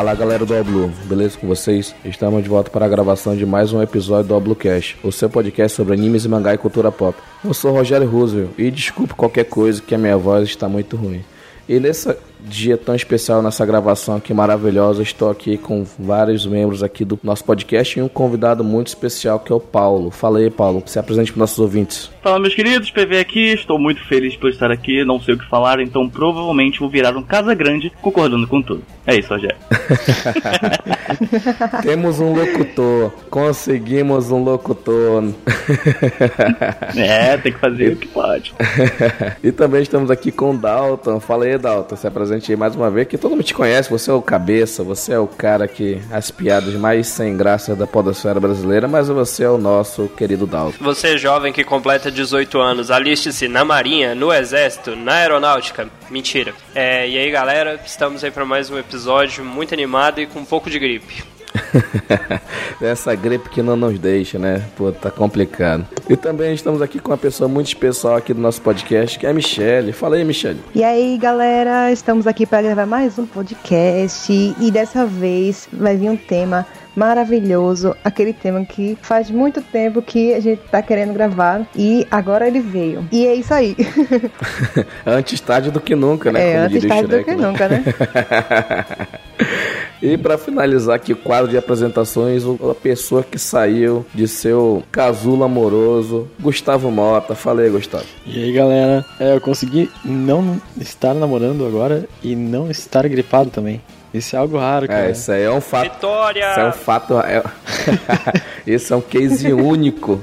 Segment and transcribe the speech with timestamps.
[0.00, 1.94] Fala galera do Oblu, beleza com vocês?
[2.02, 5.76] Estamos de volta para a gravação de mais um episódio do Oblucast, o seu podcast
[5.76, 7.18] sobre animes e mangá e cultura pop.
[7.44, 11.22] Eu sou Rogério Roosevelt e desculpe qualquer coisa que a minha voz está muito ruim.
[11.68, 15.02] E nessa dia tão especial nessa gravação aqui maravilhosa.
[15.02, 19.52] Estou aqui com vários membros aqui do nosso podcast e um convidado muito especial que
[19.52, 20.10] é o Paulo.
[20.10, 22.10] Fala aí, Paulo, se apresente para nossos ouvintes.
[22.22, 23.52] Fala, meus queridos, PV aqui.
[23.52, 25.04] Estou muito feliz por estar aqui.
[25.04, 28.82] Não sei o que falar, então provavelmente vou virar um casa grande concordando com tudo.
[29.06, 29.56] É isso, Rogério.
[31.82, 33.10] Temos um locutor.
[33.28, 35.24] Conseguimos um locutor.
[36.96, 38.54] é, tem que fazer o que pode.
[39.42, 41.18] e também estamos aqui com o Dalton.
[41.18, 43.90] Fala aí, Dalton, se apresente presente aí mais uma vez, que todo mundo te conhece,
[43.90, 47.88] você é o cabeça, você é o cara que as piadas mais sem graça da
[47.88, 50.76] podosfera brasileira, mas você é o nosso querido Dalton.
[50.80, 55.88] Você jovem que completa 18 anos, aliste-se na marinha, no exército, na aeronáutica.
[56.08, 56.54] Mentira.
[56.72, 60.44] É, e aí galera, estamos aí para mais um episódio muito animado e com um
[60.44, 61.24] pouco de gripe.
[62.80, 64.62] Essa gripe que não nos deixa, né?
[64.76, 65.86] Pô, tá complicado.
[66.08, 69.30] E também estamos aqui com uma pessoa muito especial aqui do nosso podcast, que é
[69.30, 69.92] a Michelle.
[69.92, 70.60] Fala aí, Michelle.
[70.74, 76.10] E aí, galera, estamos aqui para gravar mais um podcast e dessa vez vai vir
[76.10, 81.66] um tema maravilhoso, aquele tema que faz muito tempo que a gente tá querendo gravar
[81.76, 83.06] e agora ele veio.
[83.12, 83.76] E é isso aí.
[85.06, 86.40] antes tarde do que nunca, né?
[86.40, 87.46] É, Como antes tarde do que né?
[87.46, 87.84] nunca, né?
[90.02, 95.44] E para finalizar aqui o quadro de apresentações, a pessoa que saiu de seu casulo
[95.44, 97.34] amoroso, Gustavo Mota.
[97.34, 98.06] Falei, Gustavo.
[98.24, 99.04] E aí, galera?
[99.18, 103.80] É, eu consegui não estar namorando agora e não estar gripado também.
[104.12, 105.06] Isso é algo raro, cara.
[105.06, 105.92] É, isso aí é um fato.
[105.92, 106.50] Vitória!
[106.50, 107.20] Isso é um fato.
[107.20, 107.42] É...
[108.66, 110.20] Esse é um case único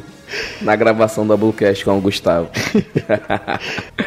[0.61, 2.49] na gravação da Bluecast com o Gustavo.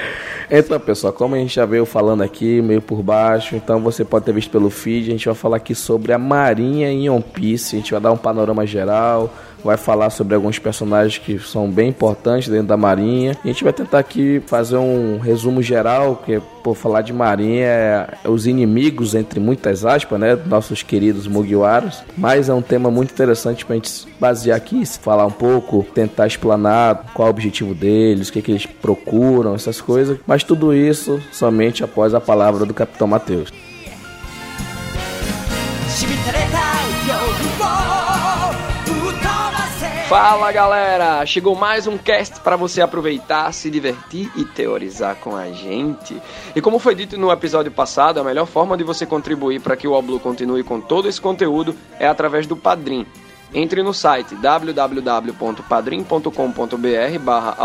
[0.52, 4.24] Então, pessoal, como a gente já veio falando aqui, meio por baixo, então você pode
[4.24, 7.76] ter visto pelo feed, a gente vai falar aqui sobre a Marinha em One Piece,
[7.76, 9.32] a gente vai dar um panorama geral,
[9.64, 13.36] vai falar sobre alguns personagens que são bem importantes dentro da Marinha.
[13.44, 18.08] A gente vai tentar aqui fazer um resumo geral, que por falar de Marinha é
[18.28, 22.02] os inimigos, entre muitas aspas, né, nossos queridos Mugiwaras.
[22.16, 26.26] Mas é um tema muito interessante para a gente basear aqui, falar um pouco, tentar
[26.26, 30.18] explanar qual é o objetivo deles, o que, que eles procuram, essas coisas.
[30.26, 33.50] Mas tudo isso somente após a palavra do Capitão Mateus.
[40.10, 41.24] Fala galera!
[41.24, 46.20] Chegou mais um cast para você aproveitar, se divertir e teorizar com a gente.
[46.52, 49.86] E como foi dito no episódio passado, a melhor forma de você contribuir para que
[49.86, 53.06] o Oblu continue com todo esse conteúdo é através do Padrim.
[53.54, 57.56] Entre no site www.padrim.com.br barra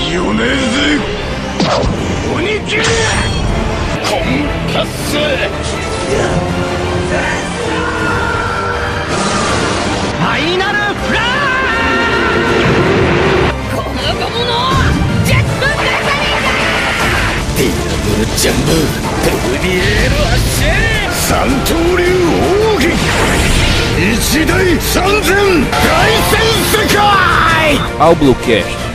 [0.09, 0.15] 鬼
[2.65, 2.83] 切れ
[4.07, 12.35] コンカスファイナルフラー
[13.75, 14.51] このゴムの
[15.25, 16.15] ジェットブレザ
[17.57, 18.71] リーディアブルジャンブ
[19.25, 20.71] トビエール発射
[21.11, 22.03] 三刀流
[22.75, 22.87] 奥義
[23.99, 24.49] 一大
[24.79, 25.35] 三千
[25.69, 25.75] 大
[26.31, 26.39] 戦
[26.71, 26.97] 世界
[27.99, 28.86] ao Bluecast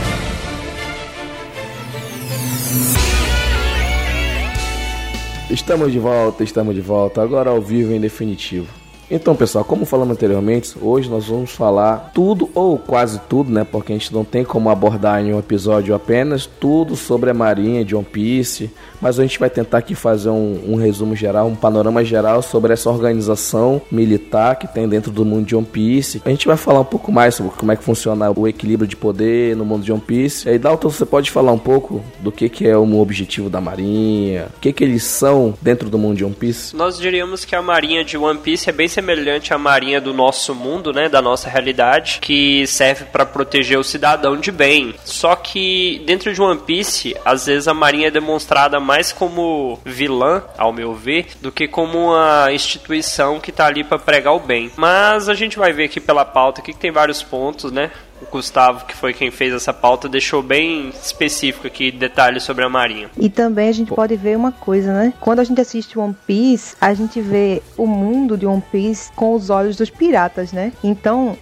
[5.49, 8.82] Estamos de volta, estamos de volta, agora ao vivo em definitivo.
[9.15, 13.63] Então, pessoal, como falamos anteriormente, hoje nós vamos falar tudo ou quase tudo, né?
[13.63, 17.85] Porque a gente não tem como abordar em um episódio apenas tudo sobre a Marinha
[17.85, 21.55] de One Piece, mas a gente vai tentar aqui fazer um, um resumo geral, um
[21.55, 26.19] panorama geral sobre essa organização militar que tem dentro do mundo de One Piece.
[26.25, 28.95] A gente vai falar um pouco mais sobre como é que funciona o equilíbrio de
[28.95, 30.47] poder no mundo de One Piece.
[30.47, 33.61] E aí, Dalton, você pode falar um pouco do que, que é o objetivo da
[33.61, 36.75] Marinha, o que, que eles são dentro do mundo de One Piece?
[36.75, 40.13] Nós diríamos que a Marinha de One Piece é bem semelhante semelhante à marinha do
[40.13, 44.95] nosso mundo, né, da nossa realidade, que serve para proteger o cidadão de bem.
[45.03, 50.43] Só que dentro de One Piece, às vezes a marinha é demonstrada mais como vilã,
[50.57, 54.71] ao meu ver, do que como uma instituição que tá ali para pregar o bem.
[54.77, 57.91] Mas a gente vai ver aqui pela pauta que tem vários pontos, né?
[58.21, 62.69] O Gustavo, que foi quem fez essa pauta, deixou bem específico aqui detalhes sobre a
[62.69, 63.09] Marinha.
[63.17, 65.13] E também a gente pode ver uma coisa, né?
[65.19, 69.33] Quando a gente assiste One Piece, a gente vê o mundo de One Piece com
[69.33, 70.71] os olhos dos piratas, né?
[70.83, 71.37] Então,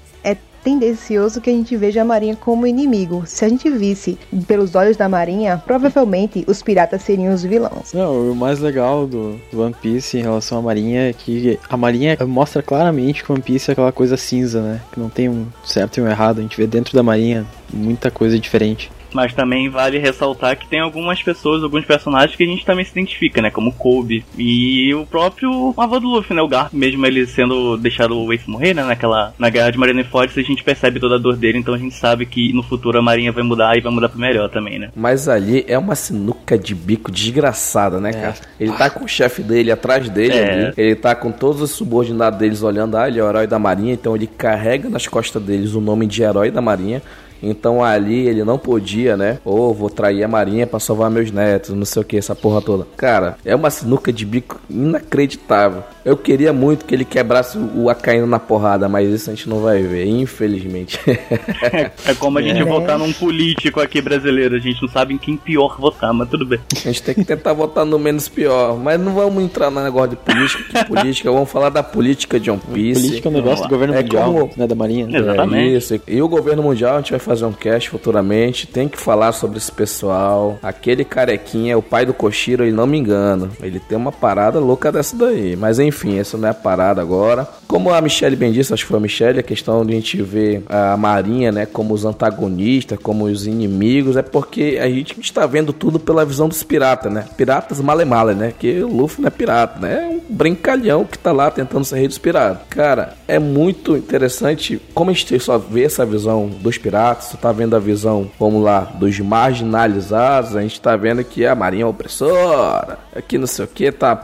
[0.63, 3.24] tendencioso que a gente veja a Marinha como inimigo.
[3.25, 4.18] Se a gente visse
[4.48, 7.94] pelos olhos da Marinha, provavelmente os piratas seriam os vilões.
[7.94, 11.78] Não, o mais legal do, do One Piece em relação à Marinha é que a
[11.78, 14.81] Marinha mostra claramente que o One Piece é aquela coisa cinza, né?
[14.92, 16.40] Que não tem um certo e um errado.
[16.40, 18.92] A gente vê dentro da Marinha muita coisa diferente.
[19.13, 22.92] Mas também vale ressaltar que tem algumas pessoas, alguns personagens que a gente também se
[22.92, 23.50] identifica, né?
[23.50, 26.42] Como Kobe e o próprio avô do Luffy, né?
[26.42, 28.84] O Garp, mesmo ele sendo deixado o Ace morrer, né?
[28.84, 31.96] Naquela, na guerra de Marineford, a gente percebe toda a dor dele, então a gente
[31.96, 34.90] sabe que no futuro a Marinha vai mudar e vai mudar pro melhor também, né?
[34.96, 38.36] Mas ali é uma sinuca de bico desgraçada, né, cara?
[38.60, 38.63] É.
[38.63, 40.54] Ele tá com o chefe dele atrás dele é.
[40.54, 43.60] ali, ele tá com todos os subordinados deles olhando, ah, ele é o herói da
[43.60, 47.02] Marinha, então ele carrega nas costas deles o nome de herói da Marinha.
[47.41, 49.39] Então ali ele não podia, né?
[49.43, 52.35] Ou oh, vou trair a marinha para salvar meus netos, não sei o que, essa
[52.35, 52.88] porra toda.
[52.95, 55.83] Cara, é uma sinuca de bico inacreditável.
[56.03, 59.59] Eu queria muito que ele quebrasse o Acaíno na porrada, mas isso a gente não
[59.59, 60.99] vai ver, infelizmente.
[61.07, 62.65] é, é como a gente é.
[62.65, 66.45] votar num político aqui brasileiro, a gente não sabe em quem pior votar, mas tudo
[66.45, 66.59] bem.
[66.75, 70.11] A gente tem que tentar votar no menos pior, mas não vamos entrar no negócio
[70.11, 73.01] de política, que política, vamos falar da política de One Piece.
[73.01, 74.49] Política é um negócio do governo é mundial, como...
[74.57, 75.17] né, da marinha.
[75.17, 75.73] Exatamente.
[75.73, 76.01] É isso.
[76.07, 79.57] E o governo mundial, a gente vai fazer um cast futuramente, tem que falar sobre
[79.57, 80.60] esse pessoal.
[80.62, 83.50] Aquele carequinha é o pai do Koshiro, e não me engano.
[83.62, 87.01] Ele tem uma parada louca dessa daí, mas enfim enfim, essa não é a parada
[87.01, 87.48] agora.
[87.68, 90.22] Como a Michelle bem disse, acho que foi a Michelle, a questão de a gente
[90.22, 95.45] ver a Marinha, né, como os antagonistas, como os inimigos, é porque a gente está
[95.45, 97.25] vendo tudo pela visão dos piratas, né?
[97.38, 98.54] Piratas male-male, né?
[98.57, 100.04] Que o Luffy não é pirata, né?
[100.04, 102.63] É um brincalhão que tá lá tentando ser rei dos piratas.
[102.69, 107.51] Cara, é muito interessante como a gente só vê essa visão dos piratas, só tá
[107.51, 111.88] vendo a visão, vamos lá, dos marginalizados, a gente tá vendo que a Marinha é
[111.88, 114.21] opressora, aqui não sei o que, tá,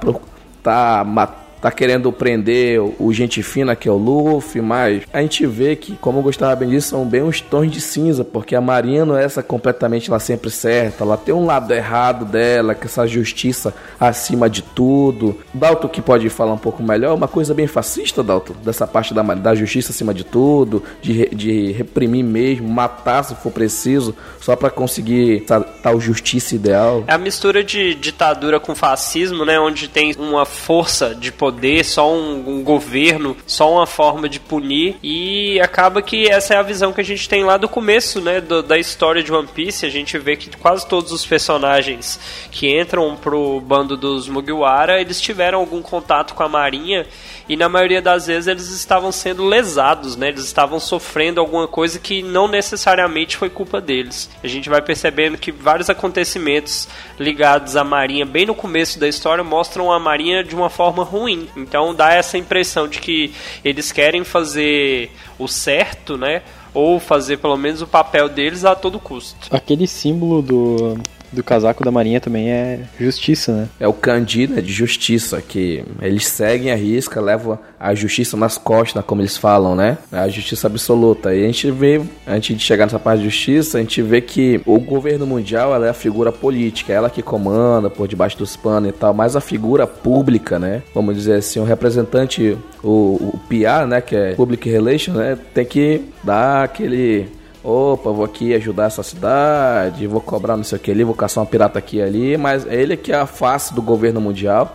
[0.64, 5.46] tá matando tá querendo prender o gente fina que é o Luffy, mas a gente
[5.46, 8.62] vê que, como eu gostava bem disso, são bem uns tons de cinza, porque a
[8.62, 12.86] Marinha não é essa completamente lá sempre certa, ela tem um lado errado dela, que
[12.86, 15.38] essa justiça acima de tudo.
[15.54, 19.22] Dalton que pode falar um pouco melhor, uma coisa bem fascista, Dalton, dessa parte da,
[19.22, 24.70] da justiça acima de tudo, de, de reprimir mesmo, matar se for preciso, só para
[24.70, 25.46] conseguir
[25.82, 27.04] tal justiça ideal.
[27.08, 31.86] É a mistura de ditadura com fascismo, né, onde tem uma força de poder poder,
[31.86, 34.98] só um, um, governo, só uma forma de punir.
[35.02, 38.42] E acaba que essa é a visão que a gente tem lá do começo, né?
[38.42, 39.86] Do, da história de One Piece.
[39.86, 42.20] A gente vê que quase todos os personagens
[42.52, 47.08] que entram pro bando dos Mugiwara, eles tiveram algum contato com a Marinha
[47.50, 50.30] e na maioria das vezes eles estavam sendo lesados, né?
[50.30, 54.30] Eles estavam sofrendo alguma coisa que não necessariamente foi culpa deles.
[54.44, 59.44] A gente vai percebendo que vários acontecimentos ligados à Marinha bem no começo da história
[59.44, 61.48] mostram a Marinha de uma forma ruim.
[61.56, 63.34] Então dá essa impressão de que
[63.64, 66.42] eles querem fazer o certo, né?
[66.74, 69.48] Ou fazer pelo menos o papel deles a todo custo.
[69.50, 70.98] Aquele símbolo do
[71.32, 73.70] do casaco da Marinha também é justiça, né?
[73.80, 78.58] É o Candida né, de justiça, que eles seguem a risca, levam a justiça nas
[78.58, 79.98] costas, como eles falam, né?
[80.12, 81.34] A justiça absoluta.
[81.34, 84.62] E a gente vê, antes de chegar nessa parte de justiça, a gente vê que
[84.66, 88.90] o governo mundial ela é a figura política, ela que comanda por debaixo dos panos
[88.90, 90.82] e tal, mas a figura pública, né?
[90.94, 94.02] Vamos dizer assim, o representante, o, o PR, né?
[94.02, 95.38] Que é Public Relations, né?
[95.54, 97.37] Tem que dar aquele
[97.68, 101.44] opa, vou aqui ajudar essa cidade, vou cobrar não sei o que ali, vou caçar
[101.44, 104.74] uma pirata aqui ali, mas ele que é a face do governo mundial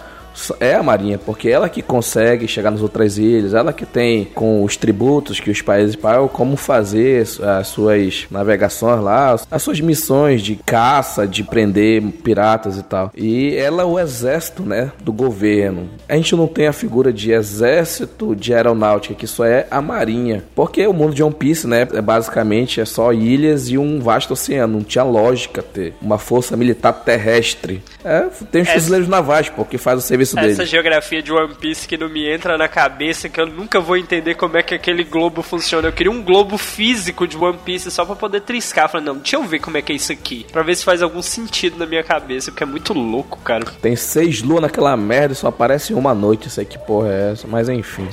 [0.60, 4.62] é a Marinha, porque ela que consegue chegar nas outras ilhas, ela que tem com
[4.62, 7.22] os tributos que os países pagam, como fazer
[7.60, 13.10] as suas navegações lá, as suas missões de caça, de prender piratas e tal.
[13.14, 15.88] E ela é o exército, né, do governo.
[16.08, 20.44] A gente não tem a figura de exército de aeronáutica, que isso é a Marinha.
[20.54, 24.32] Porque o mundo de One Piece, né, é basicamente é só ilhas e um vasto
[24.32, 24.78] oceano.
[24.78, 27.82] Não tinha lógica ter uma força militar terrestre.
[28.04, 30.52] É, tem os fuzileiros navais, porque faz o serviço serviço Essa dele.
[30.52, 33.96] Essa geografia de One Piece que não me entra na cabeça, que eu nunca vou
[33.96, 35.88] entender como é que aquele globo funciona.
[35.88, 38.88] Eu queria um globo físico de One Piece só pra poder triscar.
[38.88, 40.46] Falei, não, deixa eu ver como é que é isso aqui.
[40.50, 43.64] Pra ver se faz algum sentido na minha cabeça, porque é muito louco, cara.
[43.80, 46.50] Tem seis luas naquela merda e só aparece uma noite.
[46.50, 48.08] Sei que porra é essa, mas enfim.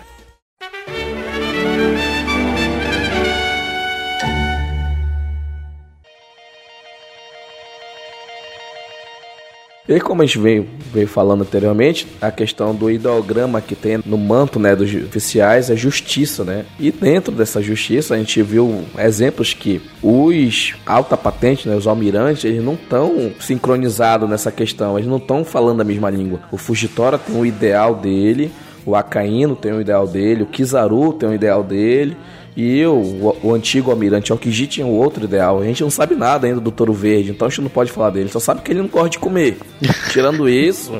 [9.90, 14.16] E como a gente veio, veio falando anteriormente, a questão do ideograma que tem no
[14.16, 16.64] manto né, dos oficiais é justiça, né?
[16.78, 22.44] E dentro dessa justiça a gente viu exemplos que os alta patente, né, os almirantes,
[22.44, 26.38] eles não estão sincronizados nessa questão, eles não estão falando a mesma língua.
[26.52, 28.52] O Fugitora tem o ideal dele,
[28.86, 32.16] o Acaíno tem o ideal dele, o Kizaru tem o ideal dele,
[32.56, 35.60] e eu, o, o antigo almirante Aokiji tinha um outro ideal.
[35.60, 38.10] A gente não sabe nada ainda do Touro Verde, então a gente não pode falar
[38.10, 38.28] dele.
[38.28, 39.58] Só sabe que ele não gosta de comer.
[40.10, 40.92] Tirando isso,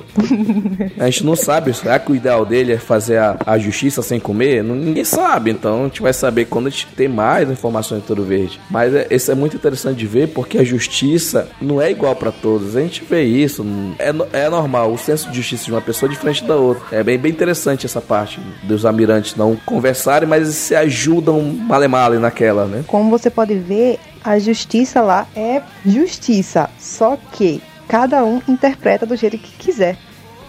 [0.98, 1.74] a gente não sabe.
[1.74, 4.62] Será que o ideal dele é fazer a, a justiça sem comer?
[4.62, 5.50] Ninguém sabe.
[5.50, 8.60] Então a gente vai saber quando a gente tem mais informações do Touro Verde.
[8.70, 12.30] Mas é, isso é muito interessante de ver porque a justiça não é igual para
[12.30, 12.76] todos.
[12.76, 13.64] A gente vê isso.
[13.98, 14.92] É, é normal.
[14.92, 16.82] O senso de justiça de uma pessoa é diferente da outra.
[16.96, 22.66] É bem, bem interessante essa parte dos almirantes não conversarem, mas se ajudam male-male naquela,
[22.66, 22.84] né?
[22.86, 29.16] Como você pode ver, a justiça lá é justiça, só que cada um interpreta do
[29.16, 29.96] jeito que quiser.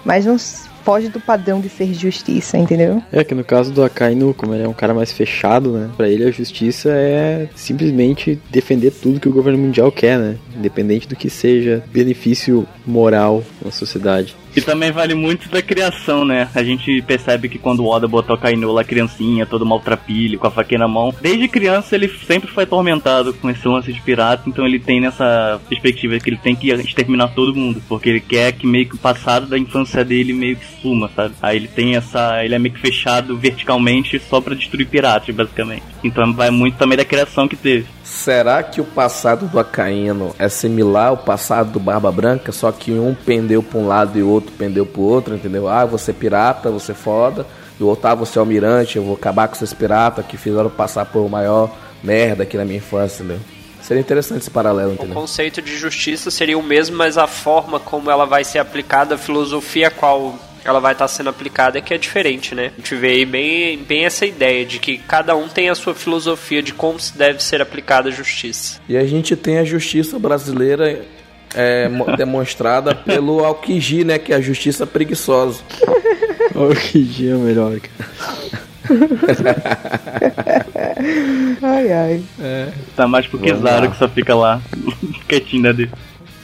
[0.04, 0.38] Mas não
[0.84, 3.02] foge do padrão de ser justiça, entendeu?
[3.12, 5.90] É que no caso do Akainu, como ele é um cara mais fechado, né?
[5.96, 10.38] Pra ele a justiça é simplesmente defender tudo que o governo mundial quer, né?
[10.56, 14.36] Independente do que seja benefício moral na sociedade.
[14.56, 16.50] E também vale muito da criação, né?
[16.54, 20.52] A gente percebe que quando o Oda botou a lá criancinha, todo maltrapilho, com a
[20.52, 24.66] faquinha na mão, desde criança ele sempre foi atormentado com esse lance de pirata, então
[24.66, 28.68] ele tem nessa perspectiva que ele tem que exterminar todo mundo, porque ele quer que
[28.68, 31.34] meio que o passado da infância dele meio que suma, sabe?
[31.42, 32.44] Aí ele tem essa.
[32.44, 35.84] ele é meio que fechado verticalmente só para destruir piratas, basicamente.
[36.04, 37.86] Então vai muito também da criação que teve.
[38.12, 42.92] Será que o passado do Acaíno é similar ao passado do Barba Branca, só que
[42.92, 45.70] um pendeu para um lado e o outro pendeu para o outro, entendeu?
[45.70, 47.48] Ah, você é pirata, você é foda,
[47.80, 50.70] e o outro, ah, você é almirante, eu vou acabar com esses piratas que fizeram
[50.70, 53.40] passar por maior merda aqui na minha infância, entendeu?
[53.82, 55.16] Seria interessante esse paralelo, entendeu?
[55.16, 59.16] O conceito de justiça seria o mesmo, mas a forma como ela vai ser aplicada,
[59.16, 62.72] a filosofia qual ela vai estar sendo aplicada é que é diferente, né?
[62.74, 65.94] A gente vê aí bem, bem essa ideia de que cada um tem a sua
[65.96, 68.80] filosofia de como se deve ser aplicada a justiça.
[68.88, 71.04] E a gente tem a justiça brasileira
[71.56, 74.20] é, demonstrada pelo Alquiji, né?
[74.20, 75.62] Que é a justiça preguiçosa.
[76.56, 78.62] Alquiji é o melhor, cara.
[81.62, 82.24] ai, ai.
[82.40, 82.68] É.
[82.96, 84.62] Tá mais pro Kizaru que só fica lá,
[85.28, 85.92] quietinho da dele.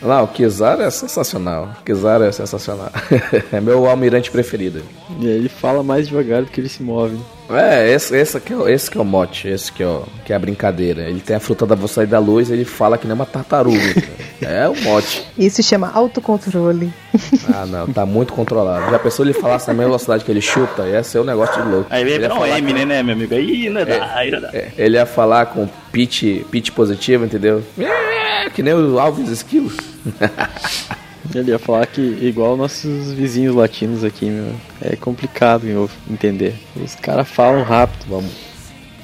[0.02, 1.70] Não, o Kizaru é sensacional.
[1.80, 2.92] O Kizaru é sensacional.
[3.52, 4.82] é meu almirante preferido.
[5.20, 7.18] E ele fala mais devagar do que ele se move.
[7.50, 10.34] É, esse, esse, que é, esse que é o mote, esse que é, o, que
[10.34, 11.04] é a brincadeira.
[11.04, 13.80] Ele tem a fruta da velocidade da luz ele fala que nem uma tartaruga.
[14.42, 15.26] é o mote.
[15.38, 16.92] Isso chama autocontrole.
[17.54, 18.92] ah, não, tá muito controlado.
[18.92, 20.88] Já pensou ele falasse na mesma velocidade que ele chuta?
[20.88, 21.88] Ia ser um negócio de louco.
[21.90, 22.86] Aí ele ia virar um M, com...
[22.86, 23.34] né, meu amigo?
[23.34, 24.50] Aí não dá, aí não dá.
[24.54, 27.64] É, ele ia falar com pitch, pitch positivo, entendeu?
[28.54, 29.78] Que nem o Alves Esquilos.
[31.36, 36.56] Ele ia falar que igual nossos vizinhos latinos aqui, meu, é complicado meu, entender.
[36.76, 38.48] Os caras falam rápido, vamos.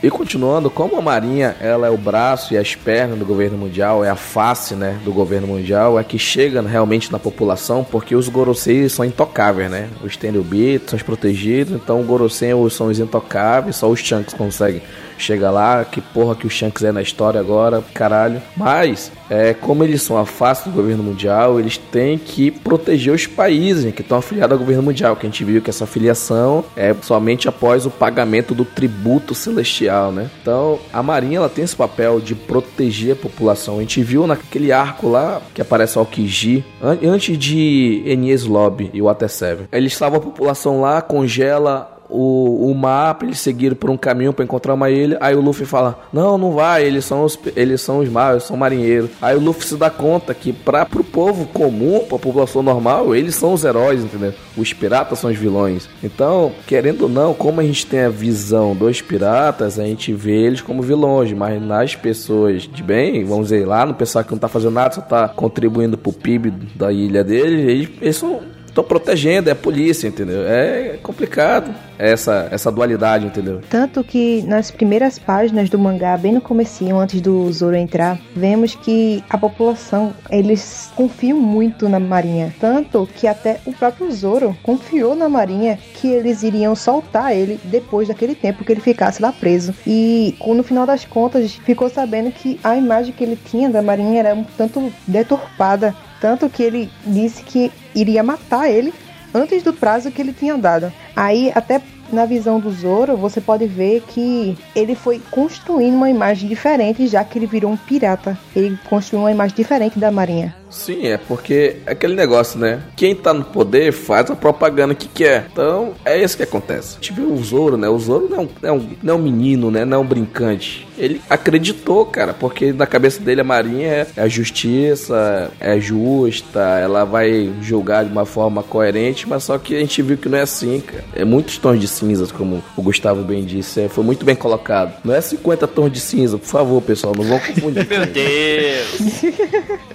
[0.04, 4.04] E continuando, como a Marinha ela é o braço e as pernas do governo mundial,
[4.04, 8.28] é a face né, do governo mundial, é que chega realmente na população, porque os
[8.28, 9.88] Gorosei são intocáveis, né?
[10.04, 14.82] Os Tenryubito são os protegidos, então os Gorosei são os intocáveis, só os Shanks conseguem
[15.24, 18.42] chega lá, que porra que o Shanks é na história agora, caralho.
[18.56, 23.26] Mas, é, como eles são a face do governo mundial, eles têm que proteger os
[23.26, 26.94] países que estão afiliados ao governo mundial, que a gente viu que essa afiliação é
[27.02, 30.30] somente após o pagamento do tributo celestial, né?
[30.42, 33.78] Então, a Marinha ela tem esse papel de proteger a população.
[33.78, 39.02] A gente viu naquele arco lá que aparece o Aokiji, antes de Enies Lobby e
[39.02, 39.64] o Water 7.
[39.72, 44.46] Eles salvam a população lá, congela o, o mapa, eles seguiram por um caminho para
[44.46, 45.18] encontrar uma ilha.
[45.20, 48.56] Aí o Luffy fala: Não, não vai, eles são os, eles são os maus, são
[48.56, 49.10] marinheiros.
[49.20, 53.36] Aí o Luffy se dá conta que para pro povo comum, pra população normal, eles
[53.36, 54.34] são os heróis, entendeu?
[54.56, 55.90] Os piratas são os vilões.
[56.04, 60.44] Então, querendo ou não, como a gente tem a visão dos piratas, a gente vê
[60.44, 64.38] eles como vilões, mas nas pessoas de bem, vamos dizer, lá no pessoal que não
[64.38, 68.42] tá fazendo nada, só tá contribuindo pro PIB da ilha deles, eles, eles são
[68.74, 70.48] tô protegendo, é a polícia, entendeu?
[70.48, 73.62] É complicado essa, essa dualidade, entendeu?
[73.70, 78.76] Tanto que nas primeiras páginas do mangá, bem no comecinho, antes do Zoro entrar, vemos
[78.76, 82.54] que a população, eles confiam muito na marinha.
[82.60, 88.08] Tanto que até o próprio Zoro confiou na marinha que eles iriam soltar ele depois
[88.08, 89.74] daquele tempo que ele ficasse lá preso.
[89.86, 94.20] E no final das contas, ficou sabendo que a imagem que ele tinha da marinha
[94.20, 95.96] era um tanto deturpada.
[96.24, 98.94] Tanto que ele disse que iria matar ele
[99.34, 100.90] antes do prazo que ele tinha dado.
[101.14, 101.82] Aí, até
[102.14, 107.26] na visão do Zoro, você pode ver que ele foi construindo uma imagem diferente, já
[107.26, 108.38] que ele virou um pirata.
[108.56, 110.56] Ele construiu uma imagem diferente da Marinha.
[110.74, 112.82] Sim, é porque é aquele negócio, né?
[112.96, 115.48] Quem tá no poder faz a propaganda que quer.
[115.52, 116.98] Então, é isso que acontece.
[117.14, 117.88] Viu o Zoro, né?
[117.88, 119.86] O Zoro não é um, é um, não é um menino, né?
[119.86, 120.88] Não é um brincante.
[120.98, 126.60] Ele acreditou, cara, porque na cabeça dele a Marinha é, é a justiça, é justa,
[126.80, 130.38] ela vai julgar de uma forma coerente, mas só que a gente viu que não
[130.40, 131.04] é assim, cara.
[131.16, 133.82] É muitos tons de cinzas, como o Gustavo bem disse.
[133.82, 134.94] É, foi muito bem colocado.
[135.04, 137.86] Não é 50 tons de cinza, por favor, pessoal, não vão confundir.
[137.90, 139.93] Meu Deus!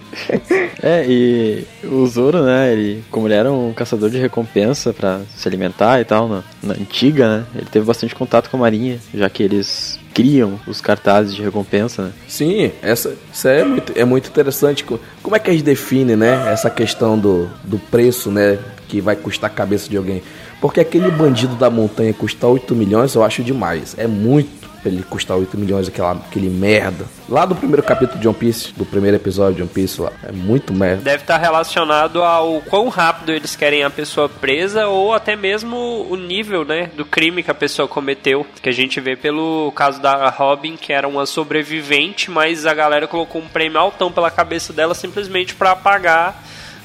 [0.83, 5.47] É, e o Zoro, né, ele, como ele era um caçador de recompensa para se
[5.49, 9.29] alimentar e tal, na, na, antiga, né, ele teve bastante contato com a marinha, já
[9.29, 12.13] que eles criam os cartazes de recompensa, né?
[12.27, 14.85] Sim, essa, isso é muito, é muito interessante.
[14.85, 19.17] Como é que a gente define, né, essa questão do, do preço, né, que vai
[19.17, 20.23] custar a cabeça de alguém?
[20.61, 23.95] Porque aquele bandido da montanha custar 8 milhões, eu acho demais.
[23.97, 24.58] É muito
[24.89, 27.05] pra ele custar 8 milhões, aquela, aquele merda.
[27.29, 30.11] Lá do primeiro capítulo de One Piece, do primeiro episódio de One Piece lá.
[30.23, 31.03] É muito merda.
[31.03, 36.17] Deve estar relacionado ao quão rápido eles querem a pessoa presa ou até mesmo o
[36.17, 38.47] nível, né, do crime que a pessoa cometeu.
[38.63, 43.07] Que a gente vê pelo caso da Robin, que era uma sobrevivente, mas a galera
[43.07, 46.43] colocou um prêmio altão pela cabeça dela simplesmente para apagar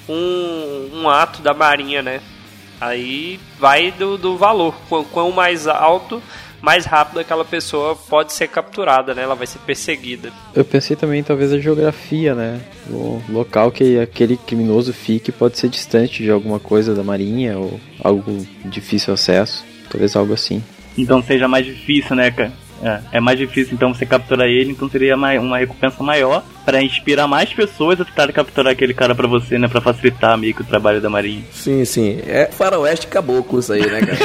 [0.10, 2.20] um, um ato da marinha, né?
[2.82, 4.76] Aí vai do, do valor.
[5.12, 6.22] Quão mais alto,
[6.64, 9.24] mais rápido aquela pessoa pode ser capturada, né?
[9.24, 10.32] Ela vai ser perseguida.
[10.56, 12.62] Eu pensei também talvez a geografia, né?
[12.90, 17.82] O local que aquele criminoso fique pode ser distante de alguma coisa da marinha ou
[18.02, 20.64] algo difícil acesso, talvez algo assim.
[20.98, 22.54] Então seja mais difícil, né, cara?
[22.82, 27.28] É, é mais difícil então você capturar ele, então seria uma recompensa maior para inspirar
[27.28, 29.68] mais pessoas a tentarem capturar aquele cara para você, né?
[29.68, 31.44] Para facilitar meio que o trabalho da Marinha.
[31.52, 32.20] Sim, sim.
[32.26, 34.18] É faroeste caboclo isso aí, né, cara?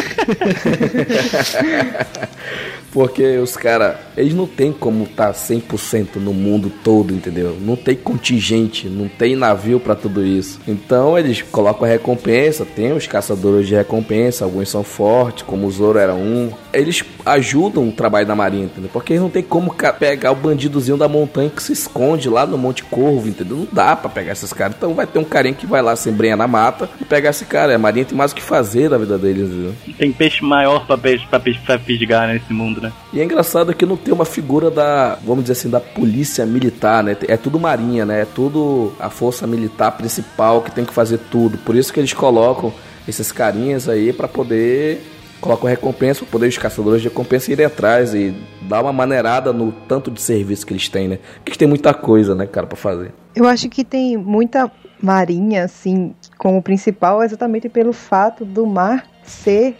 [2.90, 7.56] Porque os caras, eles não tem como estar tá 100% no mundo todo, entendeu?
[7.60, 10.58] Não tem contingente, não tem navio para tudo isso.
[10.66, 15.70] Então eles colocam a recompensa, tem os caçadores de recompensa, alguns são fortes, como o
[15.70, 16.50] Zoro era um.
[16.72, 18.90] Eles ajudam o trabalho da marinha, entendeu?
[18.92, 22.58] Porque eles não tem como pegar o bandidozinho da montanha que se esconde lá no
[22.58, 23.58] Monte Corvo, entendeu?
[23.58, 24.76] Não dá para pegar esses caras.
[24.76, 27.44] Então vai ter um carinha que vai lá sem brenha na mata e pegar esse
[27.44, 27.74] cara.
[27.74, 29.74] A marinha tem mais o que fazer na vida deles, entendeu?
[29.96, 32.92] Tem peixe maior pra, peixe, pra, peixe, pra fisgar nesse mundo, né?
[33.12, 37.02] E é engraçado que não tem uma figura da, vamos dizer assim, da polícia militar,
[37.02, 37.16] né?
[37.26, 38.22] É tudo marinha, né?
[38.22, 41.58] É tudo a força militar principal que tem que fazer tudo.
[41.58, 42.72] Por isso que eles colocam
[43.06, 45.02] esses carinhas aí para poder
[45.40, 49.72] colocam recompensa para poder os caçadores de recompensa irem atrás e dar uma maneirada no
[49.72, 51.18] tanto de serviço que eles têm, né?
[51.36, 53.12] Porque eles têm muita coisa, né, cara, para fazer.
[53.34, 54.70] Eu acho que tem muita
[55.00, 59.76] marinha, assim, como principal, exatamente pelo fato do mar ser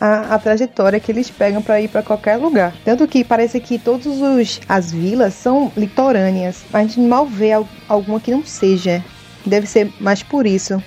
[0.00, 2.72] a, a trajetória que eles pegam para ir para qualquer lugar.
[2.84, 4.06] Tanto que parece que todas
[4.68, 7.50] as vilas são litorâneas, a gente mal vê
[7.88, 9.04] alguma que não seja.
[9.44, 10.82] Deve ser mais por isso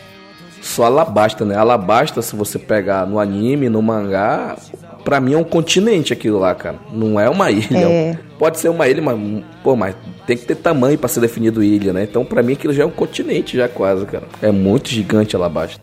[0.63, 1.55] só Alabasta, né?
[1.55, 4.55] Alabasta, se você pegar no anime, no mangá,
[5.03, 6.77] pra mim é um continente aquilo lá, cara.
[6.91, 7.77] Não é uma ilha.
[7.77, 8.17] É.
[8.39, 9.19] Pode ser uma ilha, mas,
[9.61, 9.93] pô, mas
[10.25, 12.03] tem que ter tamanho para ser definido ilha, né?
[12.03, 14.23] Então, pra mim, aquilo já é um continente, já quase, cara.
[14.41, 15.81] É muito gigante Alabasta.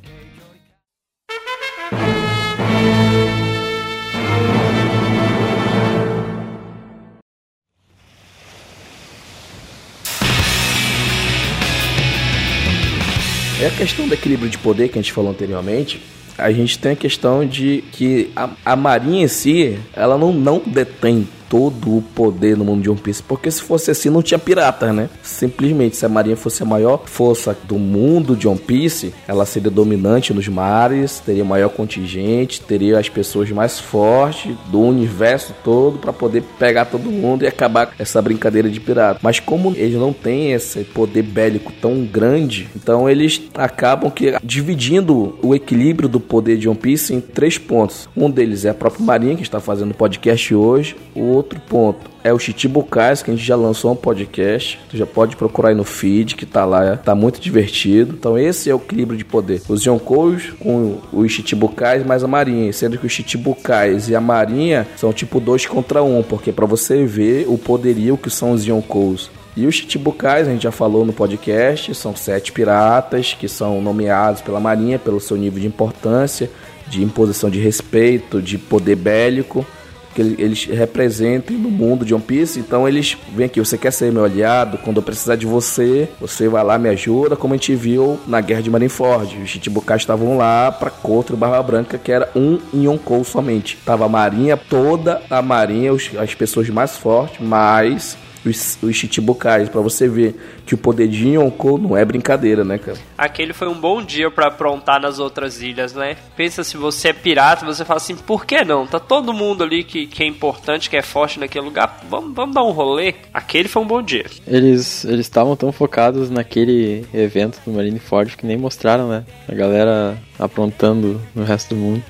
[13.60, 16.00] É a questão do equilíbrio de poder que a gente falou anteriormente.
[16.40, 20.62] A gente tem a questão de que a, a Marinha em si, ela não, não
[20.64, 24.38] detém todo o poder no mundo de One Piece, porque se fosse assim não tinha
[24.38, 25.10] pirata, né?
[25.20, 29.70] Simplesmente se a marinha fosse a maior força do mundo de One Piece, ela seria
[29.70, 36.12] dominante nos mares, teria maior contingente, teria as pessoas mais fortes do universo todo para
[36.12, 39.18] poder pegar todo mundo e acabar essa brincadeira de pirata.
[39.20, 45.36] Mas como eles não têm esse poder bélico tão grande, então eles acabam que dividindo
[45.42, 48.08] o equilíbrio do poder de One Piece em três pontos.
[48.16, 50.96] Um deles é a própria Marinha, que está fazendo podcast hoje.
[51.12, 54.78] O outro ponto é o Chichibukais, que a gente já lançou um podcast.
[54.88, 58.14] Tu já pode procurar aí no feed, que tá lá, tá muito divertido.
[58.16, 59.60] Então esse é o equilíbrio de poder.
[59.68, 64.86] Os Yonkous com os Chichibukais mais a Marinha, sendo que os Chichibukais e a Marinha
[64.96, 69.30] são tipo dois contra um, porque para você ver o poderio que são os Yonkous.
[69.60, 74.40] E os Chichibukais, a gente já falou no podcast, são sete piratas que são nomeados
[74.40, 76.50] pela Marinha pelo seu nível de importância,
[76.88, 79.66] de imposição de respeito, de poder bélico
[80.14, 82.58] que eles representem no mundo de One Piece.
[82.58, 84.78] Então eles vêm aqui, você quer ser meu aliado?
[84.78, 88.40] Quando eu precisar de você, você vai lá, me ajuda, como a gente viu na
[88.40, 89.36] Guerra de Marineford.
[89.42, 93.76] Os Chichibukais estavam lá para contra o Barba Branca, que era um Yonkou somente.
[93.84, 99.80] Tava a marinha, toda a marinha, as pessoas mais fortes, mas os, os Chichibukais, para
[99.80, 100.34] você ver
[100.66, 102.98] que o poder de Yonkou não é brincadeira, né, cara?
[103.16, 106.16] Aquele foi um bom dia para aprontar nas outras ilhas, né?
[106.36, 108.86] Pensa se você é pirata, você fala assim, por que não?
[108.86, 112.54] Tá todo mundo ali que, que é importante, que é forte naquele lugar, vamos, vamos
[112.54, 113.14] dar um rolê.
[113.32, 114.26] Aquele foi um bom dia.
[114.46, 119.24] Eles eles estavam tão focados naquele evento do Marineford que nem mostraram, né?
[119.48, 122.02] A galera aprontando no resto do mundo.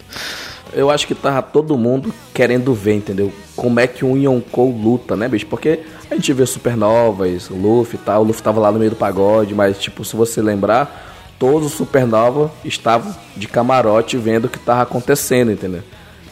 [0.73, 3.33] Eu acho que tava todo mundo querendo ver, entendeu?
[3.57, 5.47] Como é que um Yonkou luta, né, bicho?
[5.47, 5.81] Porque
[6.11, 8.23] a gente vê supernovas, Luffy e tal.
[8.23, 11.73] O Luffy tava lá no meio do pagode, mas, tipo, se você lembrar, todos os
[11.73, 15.83] supernova estavam de camarote vendo o que tava acontecendo, entendeu?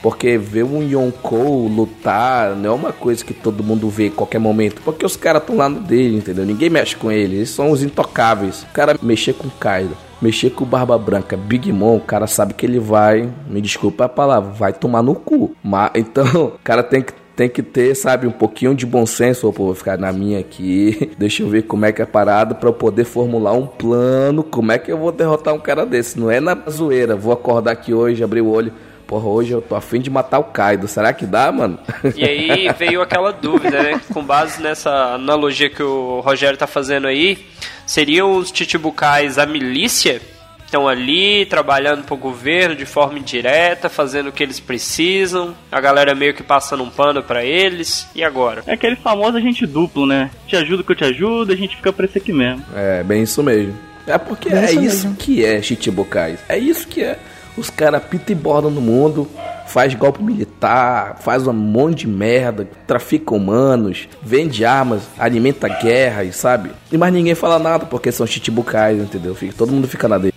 [0.02, 4.38] Porque ver um Yonkou lutar não é uma coisa que todo mundo vê em qualquer
[4.38, 4.80] momento.
[4.84, 6.46] Porque os caras estão lá no dele, entendeu?
[6.46, 7.36] Ninguém mexe com eles.
[7.36, 8.62] Eles são os intocáveis.
[8.62, 12.66] O cara mexer com Kaido, mexer com Barba Branca, Big Mom, o cara sabe que
[12.66, 15.54] ele vai, me desculpa a palavra, vai tomar no cu.
[15.62, 19.46] Mas, então, o cara tem que tem que ter, sabe, um pouquinho de bom senso.
[19.46, 21.12] Ou, vou ficar na minha aqui.
[21.16, 24.42] Deixa eu ver como é que é parado para eu poder formular um plano.
[24.42, 26.18] Como é que eu vou derrotar um cara desse?
[26.18, 27.14] Não é na zoeira.
[27.14, 28.72] Vou acordar aqui hoje, abrir o olho.
[29.08, 30.86] Porra, hoje eu tô afim de matar o Kaido.
[30.86, 31.78] Será que dá, mano?
[32.14, 34.00] E aí veio aquela dúvida, né?
[34.12, 37.46] Com base nessa analogia que o Rogério tá fazendo aí,
[37.86, 40.20] seriam os Chichibukais a milícia?
[40.68, 45.80] estão ali trabalhando para o governo de forma indireta, fazendo o que eles precisam, a
[45.80, 48.62] galera meio que passando um pano para eles, e agora?
[48.66, 50.30] É aquele famoso agente duplo, né?
[50.46, 52.62] Te ajudo que eu te ajudo, a gente fica por esse aqui mesmo.
[52.76, 53.74] É, bem isso mesmo.
[54.06, 56.38] É porque bem é isso, isso que é Chichibukais.
[56.48, 57.18] É isso que é.
[57.58, 59.28] Os caras pita e borda no mundo,
[59.66, 66.70] faz golpe militar, faz um monte de merda, trafica humanos, vende armas, alimenta guerras, sabe?
[66.92, 69.36] E mais ninguém fala nada porque são chichibukais, entendeu?
[69.56, 70.34] Todo mundo fica na dele.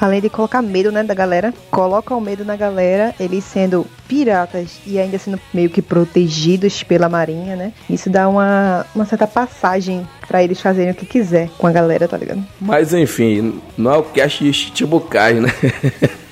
[0.00, 4.78] Além de colocar medo, né, da galera, coloca o medo na galera, eles sendo piratas
[4.86, 7.72] e ainda sendo meio que protegidos pela marinha, né?
[7.90, 12.06] Isso dá uma, uma certa passagem para eles fazerem o que quiser com a galera,
[12.06, 12.44] tá ligado?
[12.60, 15.48] Mas enfim, não é o cast de Chichibukai, né?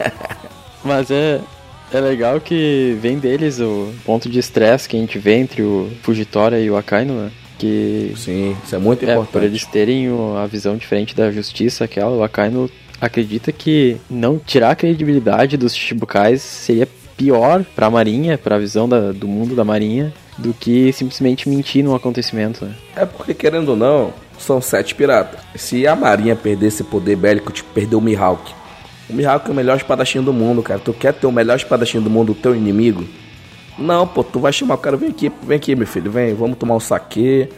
[0.84, 1.40] Mas é,
[1.92, 5.90] é legal que vem deles o ponto de estresse que a gente vê entre o
[6.02, 7.30] Fugitória e o Akainu, né?
[7.58, 9.32] Que Sim, isso é muito é, importante.
[9.32, 10.08] Por eles terem
[10.42, 15.74] a visão diferente da justiça, aquela, o Akainu acredita que não tirar a credibilidade dos
[15.74, 20.52] Shichibukais seria pior para a Marinha, para a visão da, do mundo da Marinha, do
[20.52, 22.64] que simplesmente mentir num acontecimento.
[22.64, 22.74] Né?
[22.94, 25.40] É porque, querendo ou não, são sete piratas.
[25.54, 28.52] Se a Marinha perder esse poder bélico, tipo, perder o Mihawk.
[29.08, 30.80] O Mihawk é o melhor espadachim do mundo, cara.
[30.80, 33.06] Tu quer ter o melhor espadachim do mundo, o teu inimigo?
[33.78, 36.56] Não, pô, tu vai chamar o cara, vem aqui, vem aqui, meu filho, vem, vamos
[36.56, 37.48] tomar um saque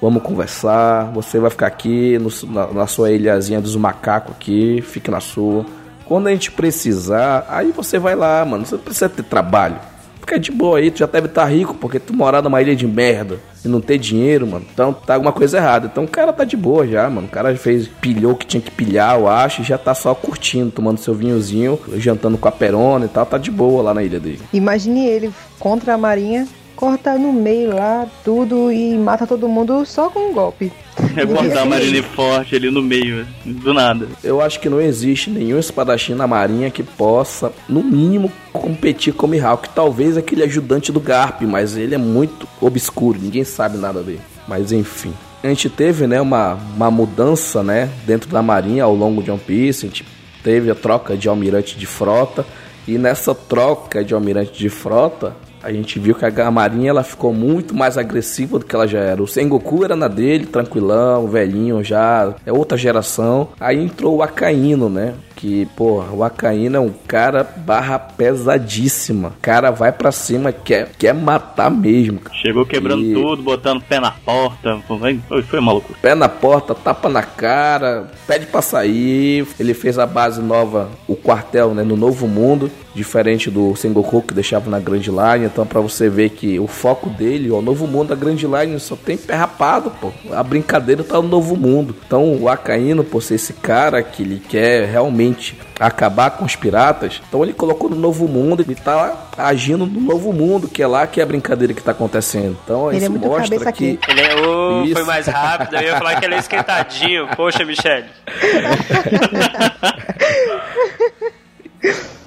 [0.00, 1.10] Vamos conversar.
[1.12, 5.66] Você vai ficar aqui no, na, na, sua ilhazinha dos macacos aqui, fique na sua.
[6.04, 8.64] Quando a gente precisar, aí você vai lá, mano.
[8.64, 9.76] Você precisa ter trabalho.
[10.20, 12.76] Fica de boa aí, tu já deve estar tá rico, porque tu morar numa ilha
[12.76, 14.64] de merda e não ter dinheiro, mano.
[14.72, 15.88] Então tá alguma coisa errada.
[15.90, 17.26] Então o cara tá de boa já, mano.
[17.26, 20.14] O cara fez, pilhou o que tinha que pilhar, eu acho, e já tá só
[20.14, 23.24] curtindo, tomando seu vinhozinho, jantando com a perona e tal.
[23.24, 24.40] Tá de boa lá na ilha dele.
[24.52, 26.46] Imagine ele contra a marinha
[26.78, 30.72] corta no meio lá tudo e mata todo mundo só com um golpe.
[31.16, 34.06] É guardar a Marinha forte ali no meio, do nada.
[34.22, 39.26] Eu acho que não existe nenhum espadachim na Marinha que possa, no mínimo, competir com
[39.26, 39.68] o Mihawk.
[39.70, 44.20] Talvez aquele ajudante do Garp, mas ele é muito obscuro, ninguém sabe nada dele.
[44.46, 45.12] Mas enfim.
[45.42, 49.40] A gente teve, né, uma, uma mudança, né, dentro da Marinha ao longo de One
[49.40, 49.84] Piece.
[49.84, 50.04] A gente
[50.44, 52.46] teve a troca de almirante de frota.
[52.86, 57.32] E nessa troca de almirante de frota, a gente viu que a Marinha ela ficou
[57.32, 59.22] muito mais agressiva do que ela já era.
[59.22, 63.48] O Sengoku era na dele, tranquilão, velhinho já, é outra geração.
[63.60, 65.14] Aí entrou o Akaino, né?
[65.38, 69.28] que, pô, o Acaíno é um cara barra pesadíssima.
[69.28, 72.20] O cara vai para cima, quer, quer matar mesmo.
[72.42, 73.14] Chegou quebrando e...
[73.14, 74.80] tudo, botando pé na porta.
[74.88, 75.94] Foi, foi maluco.
[76.02, 79.46] Pé na porta, tapa na cara, pede pra sair.
[79.60, 82.68] Ele fez a base nova, o quartel, né, no Novo Mundo
[82.98, 85.46] diferente do Sengoku que deixava na Grand Line.
[85.46, 88.96] Então, para você ver que o foco dele, o Novo Mundo, a Grand Line só
[88.96, 90.10] tem pé rapado, pô.
[90.32, 91.94] A brincadeira tá no Novo Mundo.
[92.06, 97.22] Então, o Akaino, por ser esse cara que ele quer realmente acabar com os piratas,
[97.28, 101.06] então ele colocou no Novo Mundo, ele tá agindo no Novo Mundo, que é lá
[101.06, 102.56] que é a brincadeira que tá acontecendo.
[102.64, 103.98] Então, ele isso é mostra que.
[104.08, 107.28] Ele é, oh, foi mais rápido, eu ia falar que ele é esquentadinho.
[107.36, 108.06] Poxa, Michele.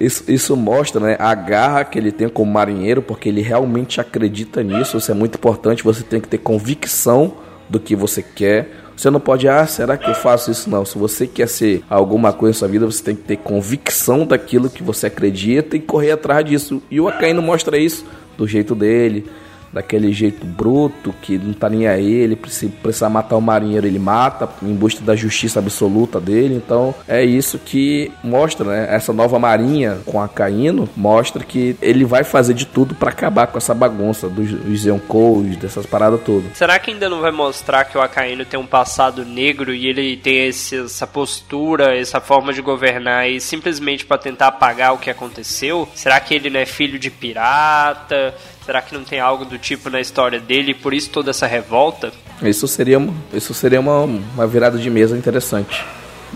[0.00, 4.62] Isso, isso mostra né, a garra que ele tem como marinheiro, porque ele realmente acredita
[4.62, 4.96] nisso.
[4.96, 5.84] Isso é muito importante.
[5.84, 7.34] Você tem que ter convicção
[7.68, 8.68] do que você quer.
[8.96, 10.68] Você não pode, ah, será que eu faço isso?
[10.68, 10.84] Não.
[10.84, 14.68] Se você quer ser alguma coisa na sua vida, você tem que ter convicção daquilo
[14.68, 16.82] que você acredita e correr atrás disso.
[16.90, 18.04] E o Akainu mostra isso
[18.36, 19.26] do jeito dele
[19.72, 23.98] daquele jeito bruto, que não tá nem aí, ele se precisar matar o marinheiro, ele
[23.98, 26.54] mata, em busca da justiça absoluta dele.
[26.54, 28.94] Então é isso que mostra, né?
[28.94, 33.46] Essa nova marinha com a Caíno mostra que ele vai fazer de tudo para acabar
[33.46, 36.56] com essa bagunça dos Yonkous, dessas paradas todas.
[36.56, 40.16] Será que ainda não vai mostrar que o Acaíno tem um passado negro e ele
[40.16, 45.10] tem esse, essa postura, essa forma de governar e simplesmente para tentar apagar o que
[45.10, 45.88] aconteceu?
[45.94, 48.34] Será que ele não é filho de pirata?
[48.64, 51.46] Será que não tem algo do tipo na história dele e por isso toda essa
[51.46, 52.12] revolta?
[52.40, 52.98] Isso seria,
[53.32, 55.84] isso seria uma, uma virada de mesa interessante.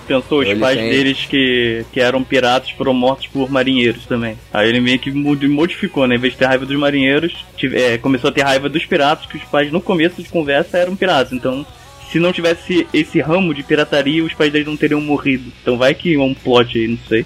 [0.06, 0.90] Pensou, os ele pais tem...
[0.90, 4.36] deles que, que eram piratas foram mortos por marinheiros também.
[4.52, 6.16] Aí ele meio que modificou, né?
[6.16, 9.26] Em vez de ter raiva dos marinheiros, tive, é, começou a ter raiva dos piratas,
[9.26, 11.32] que os pais no começo de conversa eram piratas.
[11.32, 11.64] Então,
[12.10, 15.50] se não tivesse esse ramo de pirataria, os pais deles não teriam morrido.
[15.62, 17.24] Então vai que é um plot aí, não sei.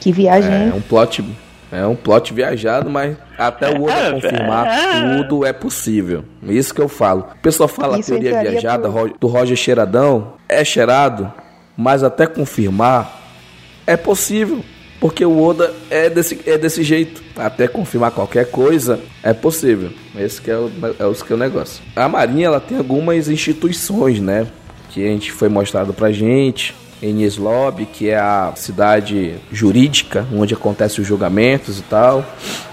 [0.00, 0.52] Que viagem.
[0.52, 1.24] É, um plot
[1.74, 5.16] é um plot viajado, mas até o Oda é, confirmar é.
[5.16, 6.24] tudo é possível.
[6.42, 7.26] Isso que eu falo.
[7.36, 9.10] O pessoal fala Isso a teoria viajada por...
[9.18, 11.32] do Roger Cheiradão, é cheirado,
[11.76, 13.20] mas até confirmar
[13.86, 14.64] é possível.
[15.00, 17.22] Porque o Oda é desse, é desse jeito.
[17.36, 19.90] Até confirmar qualquer coisa é possível.
[20.16, 21.82] Esse que é o, é, o, que é o negócio.
[21.94, 24.46] A Marinha ela tem algumas instituições, né?
[24.90, 26.74] Que a gente foi mostrado pra gente
[27.04, 32.24] em Eslob, que é a cidade jurídica onde acontecem os julgamentos e tal.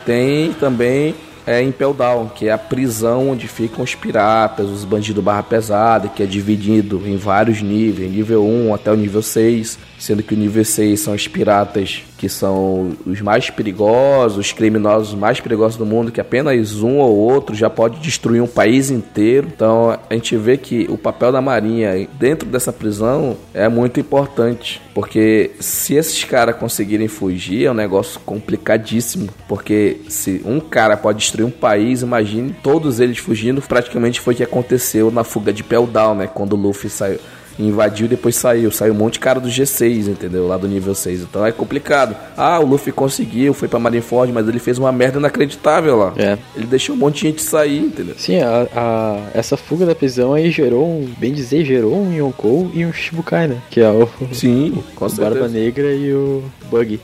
[0.06, 1.14] Tem também
[1.46, 6.08] é, em Peldown, que é a prisão onde ficam os piratas, os bandidos barra pesada,
[6.08, 10.38] que é dividido em vários níveis, nível 1 até o nível 6, sendo que o
[10.38, 15.88] nível 6 são os piratas que são os mais perigosos, os criminosos mais perigosos do
[15.88, 19.48] mundo, que apenas um ou outro já pode destruir um país inteiro.
[19.52, 24.80] Então a gente vê que o papel da Marinha dentro dessa prisão é muito importante,
[24.94, 31.18] porque se esses caras conseguirem fugir é um negócio complicadíssimo, porque se um cara pode
[31.18, 35.64] destruir um país, imagine todos eles fugindo, praticamente foi o que aconteceu na fuga de
[35.64, 37.18] Peldown, né, quando o Luffy saiu
[37.60, 38.72] invadiu e depois saiu.
[38.72, 40.48] Saiu um monte de cara do G6, entendeu?
[40.48, 41.22] Lá do nível 6.
[41.22, 42.16] Então é complicado.
[42.36, 46.14] Ah, o Luffy conseguiu, foi pra Marineford, mas ele fez uma merda inacreditável lá.
[46.18, 46.38] É.
[46.56, 48.16] Ele deixou um monte de gente sair, entendeu?
[48.18, 52.72] Sim, a, a, essa fuga da prisão aí gerou um, bem dizer, gerou um Yonkou
[52.74, 53.58] e um Shibukai, né?
[53.70, 57.00] Que é o, Sim, com o Barba Negra e o Bug.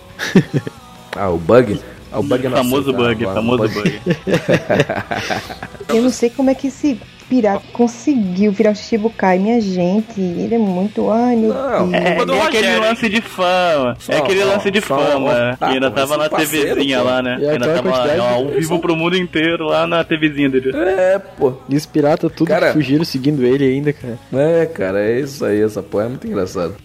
[1.15, 1.79] ah, o Bug?
[2.11, 4.01] Ah, o Bug é famoso Bug, famoso Bug.
[5.89, 6.99] Eu não sei como é que esse
[7.29, 10.19] pirata conseguiu virar o Shichibukai, minha gente.
[10.19, 11.09] Ele é muito.
[11.11, 12.03] Ai, meu não, Deus.
[12.03, 13.95] É, é, é aquele lance de fama.
[13.99, 15.57] Só, é aquele lance de só, fama.
[15.59, 17.35] Ó, que ainda tava na TVzinha lá, né?
[17.35, 20.71] Ainda tava ao vivo pro mundo inteiro lá na TVzinha dele.
[20.75, 21.53] É, pô.
[21.69, 24.17] E os piratas tudo cara, fugiram seguindo ele ainda, cara.
[24.33, 25.61] É, cara, é isso aí.
[25.61, 26.75] Essa porra é muito engraçado.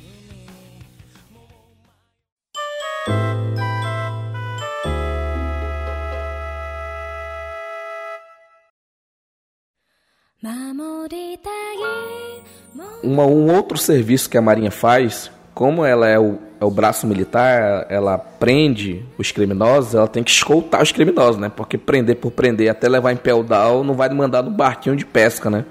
[13.02, 17.06] Uma, um outro serviço que a Marinha faz, como ela é o, é o braço
[17.06, 21.50] militar, ela prende os criminosos, ela tem que escoltar os criminosos, né?
[21.54, 25.50] Porque prender por prender até levar em Peldal não vai mandar no barquinho de pesca,
[25.50, 25.64] né?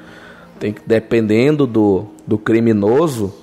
[0.59, 3.33] Tem que, dependendo do, do criminoso,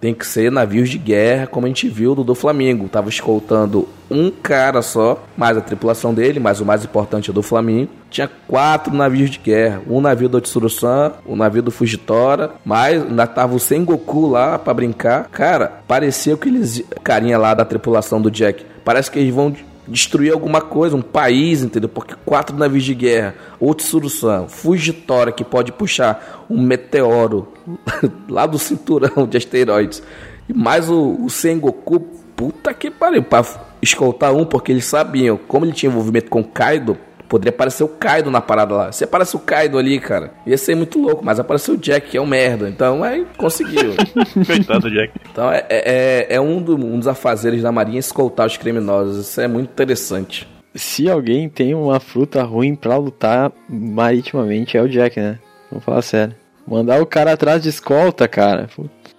[0.00, 2.88] tem que ser navios de guerra, como a gente viu do, do Flamengo.
[2.88, 7.42] Tava escoltando um cara só, mais a tripulação dele, mas o mais importante é do
[7.42, 7.90] Flamengo.
[8.10, 9.82] Tinha quatro navios de guerra.
[9.88, 14.74] Um navio do Tsuru-san, um navio do Fujitora, mas ainda tava o Sengoku lá para
[14.74, 15.28] brincar.
[15.30, 16.82] Cara, parecia que eles...
[17.02, 18.64] Carinha lá da tripulação do Jack.
[18.84, 19.54] Parece que eles vão
[19.88, 21.88] destruir alguma coisa, um país, entendeu?
[21.88, 27.48] Porque quatro navios de guerra, o Tsurusan, Fujitora, que pode puxar um meteoro
[28.28, 30.02] lá do cinturão de asteroides,
[30.48, 32.00] e mais o, o Sengoku,
[32.34, 33.44] puta que pariu, pra
[33.80, 36.96] escoltar um, porque eles sabiam, como ele tinha envolvimento com Kaido,
[37.28, 38.92] Poderia aparecer o Kaido na parada lá.
[38.92, 42.16] Se aparece o Kaido ali, cara, ia ser muito louco, mas apareceu o Jack, que
[42.16, 42.68] é um merda.
[42.68, 43.94] Então, aí conseguiu.
[44.46, 45.12] Coitado do Jack.
[45.30, 49.28] Então, é, é, é um, do, um dos afazeres da Marinha escoltar os criminosos.
[49.28, 50.48] Isso é muito interessante.
[50.74, 55.38] Se alguém tem uma fruta ruim pra lutar maritimamente, é o Jack, né?
[55.70, 56.34] Vamos falar sério.
[56.66, 58.68] Mandar o cara atrás de escolta, cara.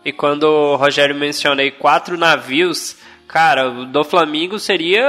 [0.06, 5.06] E quando o Rogério mencionei quatro navios, Cara, do Flamengo seria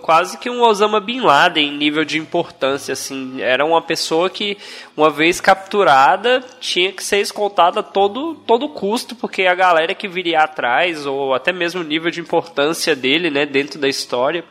[0.00, 3.40] quase que um Osama Bin Laden em nível de importância, assim.
[3.42, 4.56] Era uma pessoa que,
[4.96, 10.06] uma vez capturada, tinha que ser escoltada a todo, todo custo, porque a galera que
[10.06, 14.44] viria atrás, ou até mesmo o nível de importância dele, né, dentro da história,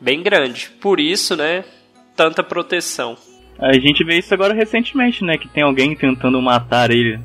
[0.00, 0.70] bem grande.
[0.80, 1.64] Por isso, né,
[2.14, 3.16] tanta proteção.
[3.58, 7.18] A gente vê isso agora recentemente, né, que tem alguém tentando matar ele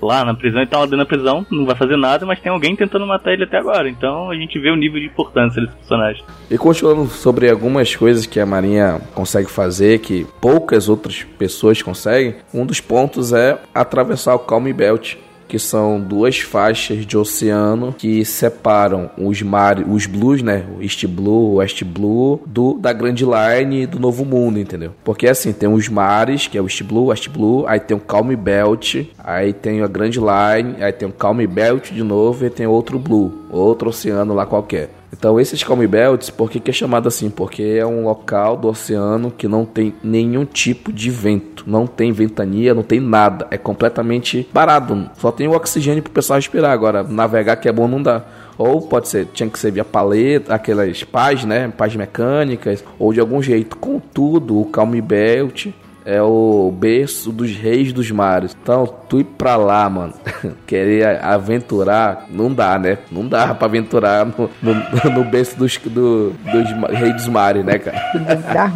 [0.00, 2.50] lá na prisão, ele tá lá dentro da prisão, não vai fazer nada, mas tem
[2.50, 3.88] alguém tentando matar ele até agora.
[3.88, 6.24] Então a gente vê o nível de importância desse personagem.
[6.50, 12.36] E continuando sobre algumas coisas que a Marinha consegue fazer, que poucas outras pessoas conseguem,
[12.52, 15.16] um dos pontos é atravessar o Calm Belt
[15.48, 21.06] que são duas faixas de oceano que separam os mares, os blues, né, o East
[21.06, 24.92] Blue, West Blue, do da Grand Line do Novo Mundo, entendeu?
[25.02, 28.00] Porque assim, tem os mares, que é o East Blue, West Blue, aí tem o
[28.00, 32.50] Calm Belt, aí tem a Grand Line, aí tem o Calm Belt de novo e
[32.50, 34.97] tem outro Blue, outro oceano lá qualquer.
[35.12, 37.30] Então esses calm belts, por que, que é chamado assim?
[37.30, 42.12] Porque é um local do oceano que não tem nenhum tipo de vento, não tem
[42.12, 46.72] ventania, não tem nada, é completamente parado, só tem o oxigênio para o pessoal respirar.
[46.72, 48.24] Agora navegar que é bom não dá.
[48.56, 53.20] Ou pode ser, tinha que ser via paleta, aquelas pás, né, pás mecânicas, ou de
[53.20, 53.76] algum jeito.
[53.76, 55.68] Contudo, o calm belt
[56.08, 58.56] é o berço dos reis dos mares.
[58.62, 60.14] Então, tu ir pra lá, mano,
[60.66, 62.96] querer aventurar, não dá, né?
[63.12, 64.74] Não dá pra aventurar no, no,
[65.12, 67.98] no berço dos, do, dos reis dos mares, né, cara?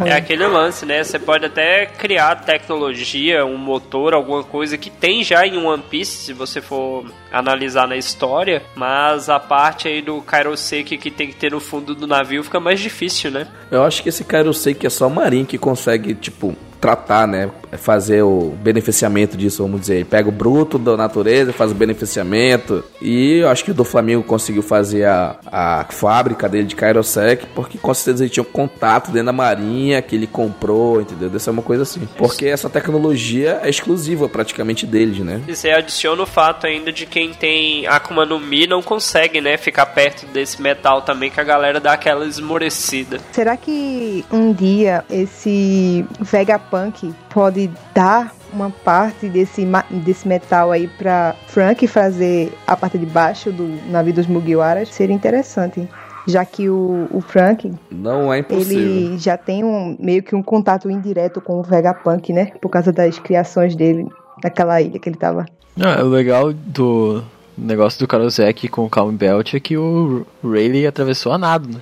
[0.05, 1.03] É aquele lance, né?
[1.03, 6.25] Você pode até criar tecnologia, um motor, alguma coisa que tem já em One Piece,
[6.25, 11.35] se você for analisar na história, mas a parte aí do Kairoseki que tem que
[11.35, 13.47] ter no fundo do navio fica mais difícil, né?
[13.71, 17.49] Eu acho que esse Kairoseki é só o Marinho que consegue, tipo, tratar, né?
[17.77, 20.05] Fazer o beneficiamento disso, vamos dizer.
[20.05, 22.83] Pega o bruto da natureza e faz o beneficiamento.
[23.01, 27.47] E eu acho que o do Flamengo conseguiu fazer a, a fábrica dele de Kairosek,
[27.55, 31.29] porque com certeza ele tinha um contato dentro da marinha que ele comprou, entendeu?
[31.29, 32.07] Dessa é uma coisa assim.
[32.17, 35.41] Porque essa tecnologia é exclusiva praticamente deles, né?
[35.47, 39.57] E você adiciona o fato ainda de quem tem Akuma no Mi não consegue, né?
[39.57, 43.19] Ficar perto desse metal também, que a galera dá aquela esmorecida.
[43.31, 50.87] Será que um dia esse Vegapunk Punk pode dar uma parte desse, desse metal aí
[50.87, 55.89] para Frank fazer a parte de baixo do navio dos Mugiwaras, seria interessante.
[56.25, 57.73] Já que o, o Frank.
[57.91, 58.79] Não é impossível.
[58.79, 62.51] Ele já tem um, meio que um contato indireto com o Vegapunk, né?
[62.61, 64.07] Por causa das criações dele
[64.41, 65.45] naquela ilha que ele tava.
[65.77, 67.21] Ah, o legal do
[67.57, 71.81] negócio do Karosek com o Calm Belt é que o Rayleigh atravessou a nado, né?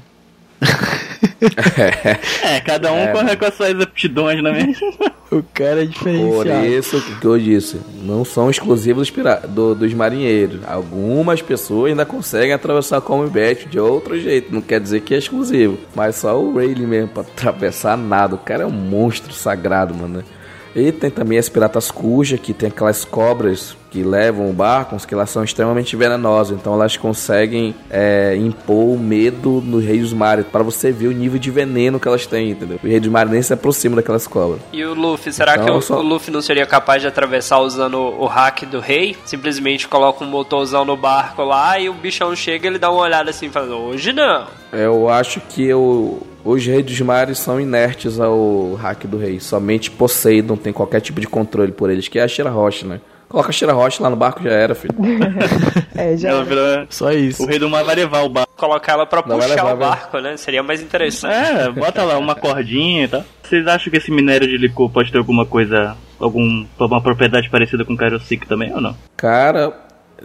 [2.43, 4.93] é, cada um é, corre com as suas aptidões, não é mesmo?
[5.31, 6.59] O cara é diferenciado.
[6.59, 10.61] Por isso que eu disse, não são exclusivos dos, do, dos marinheiros.
[10.67, 14.53] Algumas pessoas ainda conseguem atravessar a Combat de outro jeito.
[14.53, 15.77] Não quer dizer que é exclusivo.
[15.95, 18.35] Mas só o Rayleigh mesmo pra atravessar nada.
[18.35, 20.23] O cara é um monstro sagrado, mano.
[20.75, 25.13] E tem também as piratas cuja, que tem aquelas cobras que levam o barco, que
[25.13, 30.63] elas são extremamente venenosas, então elas conseguem é, impor medo no Rei dos Mares, para
[30.63, 32.79] você ver o nível de veneno que elas têm, entendeu?
[32.81, 34.61] O Rei dos Mares nem se aproxima daquelas cobras.
[34.71, 35.99] E o Luffy, será então, que o, só...
[35.99, 39.17] o, Luffy não seria capaz de atravessar usando o, o hack do rei?
[39.25, 43.01] Simplesmente coloca um motorzão no barco lá e o bichão chega e ele dá uma
[43.01, 44.47] olhada assim, falando, hoje não.
[44.71, 49.39] Eu acho que eu, os reis dos mares são inertes ao hack do rei.
[49.39, 53.01] Somente Poseidon tem qualquer tipo de controle por eles, que é a Shira Rocha, né?
[53.31, 54.93] Coloca a Shira Rocha lá no barco já era, filho.
[55.95, 56.85] é, já ela virou...
[56.89, 57.41] Só isso.
[57.41, 58.51] O rei do mar vai levar o barco.
[58.57, 60.35] Colocar ela pra Não puxar levar, o barco, né?
[60.35, 61.33] Seria mais interessante.
[61.33, 63.23] É, bota lá uma cordinha e tal.
[63.41, 67.85] Vocês acham que esse minério de licor pode ter alguma coisa, algum, uma propriedade parecida
[67.85, 68.97] com o Kairosik também ou não?
[69.15, 69.73] Cara,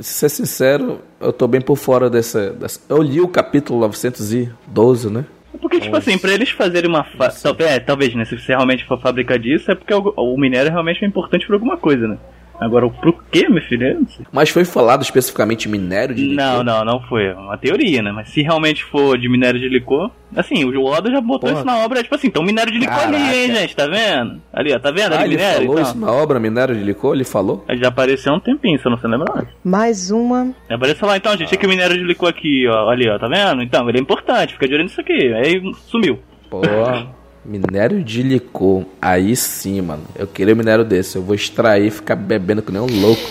[0.00, 2.81] ser sincero, eu tô bem por fora dessa, dessa...
[2.88, 5.24] Eu li o capítulo 912, né?
[5.56, 7.04] Porque, tipo assim, pra eles fazerem uma.
[7.04, 7.30] Fa...
[7.58, 8.24] É, talvez, né?
[8.24, 11.56] Se você realmente for fábrica disso, é porque o, o minério realmente é importante pra
[11.56, 12.18] alguma coisa, né?
[12.60, 14.06] Agora, pro quê, meu filho?
[14.32, 16.44] Mas foi falado especificamente minério de licor?
[16.44, 17.26] Não, não, não foi.
[17.26, 18.12] É uma teoria, né?
[18.12, 21.54] Mas se realmente for de minério de licor, assim, o Oda já botou Porra.
[21.54, 23.16] isso na obra, tipo assim, então minério de licor Caraca.
[23.16, 24.40] ali, hein, gente, tá vendo?
[24.52, 25.12] Ali, ó, tá vendo?
[25.12, 25.90] Ah, ali, ele minério, falou então.
[25.90, 27.64] isso na obra, minério de licor, ele falou?
[27.68, 30.54] Já apareceu há um tempinho, se eu não se lembra Mais uma.
[30.70, 33.62] Apareceu lá, então, gente, aqui o minério de licor aqui, ó, ali, ó, tá vendo?
[33.62, 35.32] Então, ele é importante, fica de olho nisso aqui.
[35.34, 36.18] Aí sumiu.
[36.50, 37.07] Porra.
[37.47, 38.84] Minério de licor.
[39.01, 40.03] Aí sim, mano.
[40.14, 41.16] Eu queria um minério desse.
[41.16, 43.22] Eu vou extrair e ficar bebendo que nem um louco.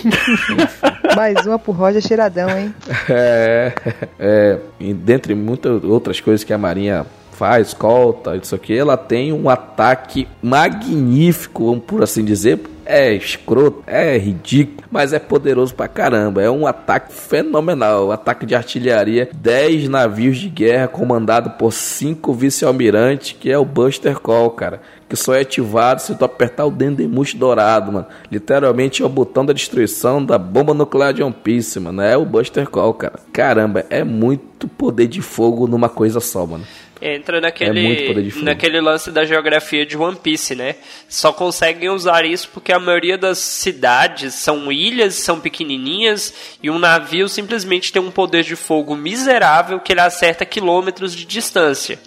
[1.14, 2.74] Mais uma pro Roger cheiradão, hein?
[3.08, 3.72] É.
[4.18, 7.06] é e dentre muitas outras coisas que a Marinha
[7.36, 14.16] faz, escolta, isso aqui, ela tem um ataque magnífico, por assim dizer, é escroto, é
[14.16, 16.40] ridículo, mas é poderoso pra caramba.
[16.40, 18.06] É um ataque fenomenal.
[18.06, 23.64] Um ataque de artilharia, 10 navios de guerra comandado por 5 vice-almirantes, que é o
[23.64, 24.80] Buster Call, cara.
[25.08, 28.06] Que só é ativado se tu apertar o Dendemush dourado, mano.
[28.30, 32.02] Literalmente é o botão da destruição da bomba nuclear de One Piece, mano.
[32.02, 33.18] É o Buster Call, cara.
[33.32, 36.64] Caramba, é muito poder de fogo numa coisa só, mano.
[37.00, 40.76] Entra naquele, é naquele lance da geografia de One Piece, né?
[41.08, 46.32] Só conseguem usar isso porque a maioria das cidades são ilhas, são pequenininhas
[46.62, 51.26] e um navio simplesmente tem um poder de fogo miserável que ele acerta quilômetros de
[51.26, 51.98] distância.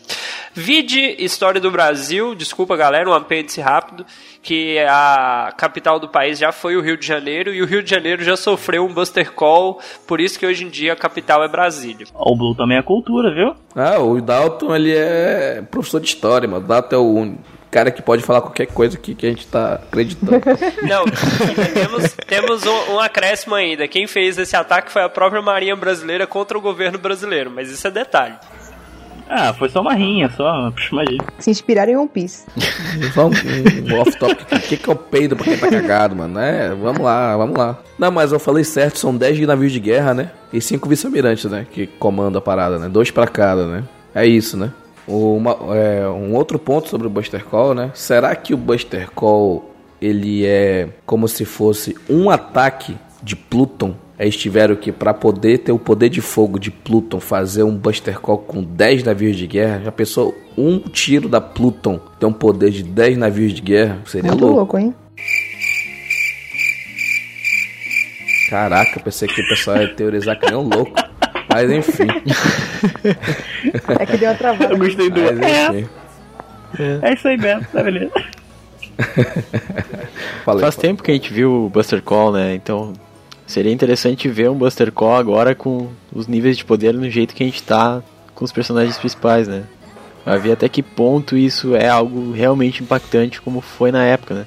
[0.54, 4.06] Vide História do Brasil, desculpa galera, um apêndice rápido,
[4.42, 7.90] que a capital do país já foi o Rio de Janeiro e o Rio de
[7.90, 11.48] Janeiro já sofreu um Buster Call, por isso que hoje em dia a capital é
[11.48, 12.08] Brasília.
[12.14, 13.56] O Blue também é cultura, viu?
[13.76, 16.64] Ah, o Dalton ele é professor de história, mano.
[16.64, 17.38] O Dalton é o
[17.70, 20.32] cara que pode falar qualquer coisa que, que a gente tá acreditando.
[20.88, 21.06] Não,
[21.74, 23.88] temos, temos um, um, acréscimo ainda.
[23.88, 27.88] Quem fez esse ataque foi a própria Marinha Brasileira contra o governo brasileiro, mas isso
[27.88, 28.36] é detalhe.
[29.30, 30.74] Ah, foi só uma rinha, só.
[30.92, 31.24] Imagina.
[31.38, 32.46] Se inspiraram em One Piece.
[33.16, 34.42] Um, um off-topic.
[34.52, 36.40] O que, que é o peido pra quem tá cagado, mano?
[36.40, 37.78] É, vamos lá, vamos lá.
[37.98, 40.32] Não, mas eu falei certo, são 10 navios de guerra, né?
[40.52, 41.66] E 5 vice-almirantes, né?
[41.70, 42.88] Que comandam a parada, né?
[42.88, 43.84] Dois pra cada, né?
[44.16, 44.72] É isso, né?
[45.08, 47.92] Uma, é, um outro ponto sobre o Buster Call, né?
[47.94, 54.36] Será que o Buster Call ele é como se fosse um ataque de Pluton eles
[54.36, 58.40] tiveram que, para poder ter o poder de fogo de Pluton, fazer um Buster Call
[58.40, 59.82] com 10 navios de guerra.
[59.86, 64.00] Já pensou um tiro da Pluton ter um poder de 10 navios de guerra?
[64.06, 64.58] Seria Muito louco.
[64.58, 64.94] louco, hein?
[68.50, 70.92] Caraca, pensei que o pessoal ia teorizar que nem um louco.
[71.48, 72.08] Mas enfim.
[74.00, 74.74] É que deu uma travada.
[74.74, 75.22] Eu gostei do.
[75.22, 75.90] Mas, enfim.
[76.78, 77.10] É.
[77.10, 78.12] é isso aí mesmo, tá beleza.
[80.44, 82.54] Faz tempo que a gente viu o Buster Call, né?
[82.54, 82.94] Então
[83.50, 87.42] Seria interessante ver um Buster Call agora com os níveis de poder no jeito que
[87.42, 88.00] a gente tá
[88.36, 89.64] com os personagens principais, né?
[90.24, 94.46] Vai ver até que ponto isso é algo realmente impactante como foi na época, né?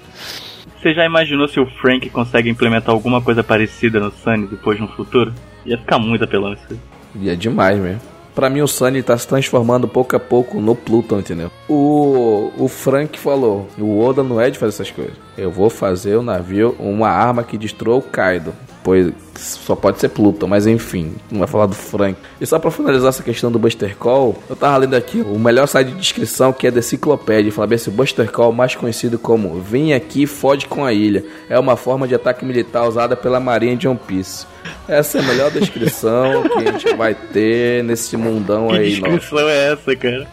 [0.81, 4.87] Você já imaginou se o Frank consegue implementar alguma coisa parecida no Sunny depois no
[4.87, 5.35] futuro?
[5.67, 6.81] Ia ficar muito apelão isso.
[7.17, 8.01] Ia demais mesmo.
[8.37, 11.51] Pra mim o Sunny tá se transformando pouco a pouco no Pluton, entendeu?
[11.69, 15.17] O, o Frank falou, o Oda não é de fazer essas coisas.
[15.37, 20.09] Eu vou fazer o navio uma arma que destrua o Kaido pois só pode ser
[20.09, 22.17] Pluton, mas enfim, não vai falar do Frank.
[22.41, 25.67] E só para finalizar essa questão do Buster Call, eu tava lendo aqui o melhor
[25.67, 29.19] site de descrição que é da Enciclopédia, fala bem se o Buster Call, mais conhecido
[29.19, 33.41] como Vem aqui fode com a ilha, é uma forma de ataque militar usada pela
[33.41, 34.47] Marinha de One Piece.
[34.87, 38.95] Essa é a melhor descrição que a gente vai ter nesse mundão que aí.
[38.95, 39.51] Que descrição nossa.
[39.51, 40.29] é essa, cara?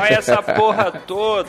[0.00, 1.48] Olha essa porra toda.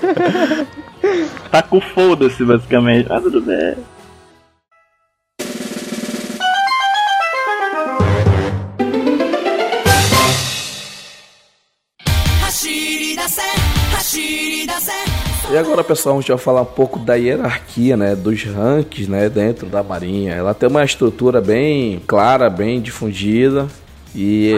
[1.49, 3.07] Tá com foda-se, basicamente.
[3.09, 3.76] Ah, tudo bem.
[15.52, 19.28] E agora, pessoal, a gente vai falar um pouco da hierarquia, né, dos ranks, né,
[19.28, 20.34] dentro da Marinha.
[20.34, 23.68] Ela tem uma estrutura bem clara, bem difundida.
[24.16, 24.54] E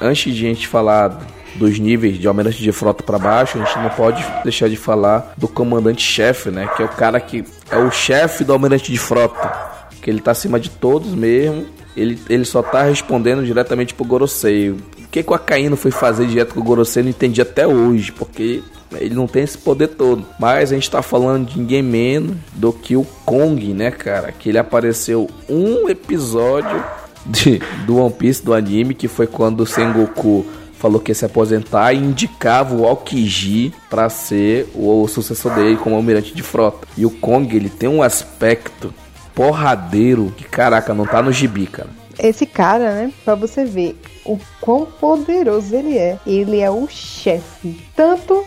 [0.00, 1.20] antes de a gente falar
[1.56, 5.34] dos níveis de almirante de frota para baixo, a gente não pode deixar de falar
[5.36, 9.52] do comandante-chefe, né, que é o cara que é o chefe do almirante de frota,
[10.00, 11.66] que ele tá acima de todos mesmo.
[11.94, 14.70] Ele, ele só tá respondendo diretamente pro Gorosei.
[14.70, 14.78] O
[15.10, 18.12] que, que o Akainu foi fazer direto com o Gorosei, eu não entendi até hoje,
[18.12, 18.62] porque
[18.92, 20.24] ele não tem esse poder todo.
[20.38, 24.32] Mas a gente tá falando de ninguém menos do que o Kong, né, cara?
[24.32, 26.82] Que ele apareceu um episódio
[27.26, 30.46] de, do One Piece, do anime, que foi quando o Sengoku
[30.78, 35.76] falou que ia se aposentar e indicava o Aokiji para ser o, o sucessor dele
[35.76, 36.86] como almirante de frota.
[36.96, 38.94] E o Kong, ele tem um aspecto
[39.34, 41.90] porradeiro que, caraca, não tá no gibi, cara.
[42.18, 46.18] Esse cara, né, pra você ver o quão poderoso ele é.
[46.26, 47.80] Ele é o chefe.
[47.94, 48.37] Tanto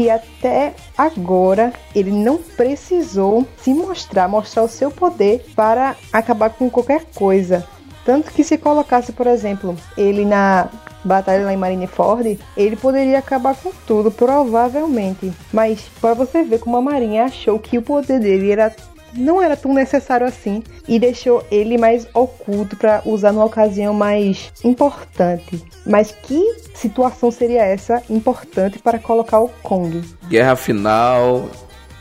[0.00, 6.70] que até agora ele não precisou se mostrar, mostrar o seu poder para acabar com
[6.70, 7.66] qualquer coisa.
[8.02, 10.70] Tanto que se colocasse, por exemplo, ele na
[11.04, 15.30] batalha lá em Marineford, ele poderia acabar com tudo, provavelmente.
[15.52, 18.74] Mas para você ver como a Marinha achou que o poder dele era
[19.14, 24.52] não era tão necessário assim e deixou ele mais oculto para usar numa ocasião mais
[24.64, 25.62] importante.
[25.86, 26.42] Mas que
[26.74, 30.02] situação seria essa importante para colocar o Kong?
[30.28, 31.48] Guerra final,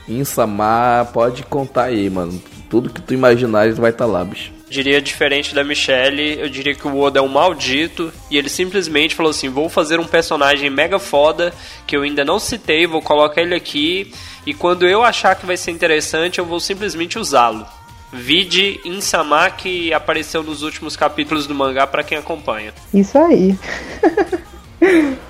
[0.07, 2.41] Insamar, pode contar aí, mano.
[2.69, 4.51] Tudo que tu imaginares vai estar tá lá, bicho.
[4.69, 9.15] Diria diferente da Michelle, eu diria que o Oda é um maldito e ele simplesmente
[9.15, 11.51] falou assim: vou fazer um personagem mega foda
[11.87, 14.13] que eu ainda não citei, vou colocar ele aqui
[14.49, 17.67] e quando eu achar que vai ser interessante, eu vou simplesmente usá-lo.
[18.11, 22.73] Vide Insama que apareceu nos últimos capítulos do mangá para quem acompanha.
[22.91, 23.55] Isso aí.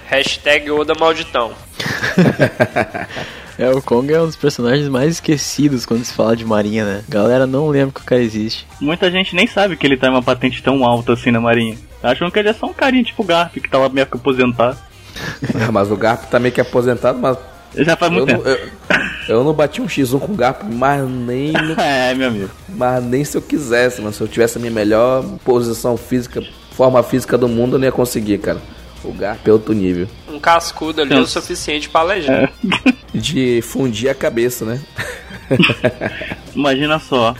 [0.07, 1.51] Hashtag Oda Malditão.
[3.59, 7.03] É, o Kong é um dos personagens mais esquecidos quando se fala de Marinha, né?
[7.09, 8.65] Galera não lembra que o cara existe.
[8.79, 11.77] Muita gente nem sabe que ele tá em uma patente tão alta assim na Marinha.
[12.01, 14.77] Acham que ele é só um carinha tipo Garp que tá lá meio que aposentado.
[15.73, 17.37] Mas o Garp tá meio que aposentado, mas.
[17.75, 18.49] Já faz muito eu tempo.
[18.49, 18.97] Não,
[19.27, 21.51] eu, eu, não bati um X1 com o Garp, mas nem.
[21.51, 22.49] No, é, meu amigo.
[22.69, 24.13] Mas nem se eu quisesse, mano.
[24.13, 27.91] Se eu tivesse a minha melhor posição física, forma física do mundo, eu não ia
[27.91, 28.59] conseguir, cara.
[29.03, 30.07] O Garp é outro nível.
[30.27, 32.43] Um cascudo ali é o suficiente pra alejar.
[32.43, 33.17] É.
[33.17, 34.81] De fundir a cabeça, né?
[36.53, 37.33] Imagina só.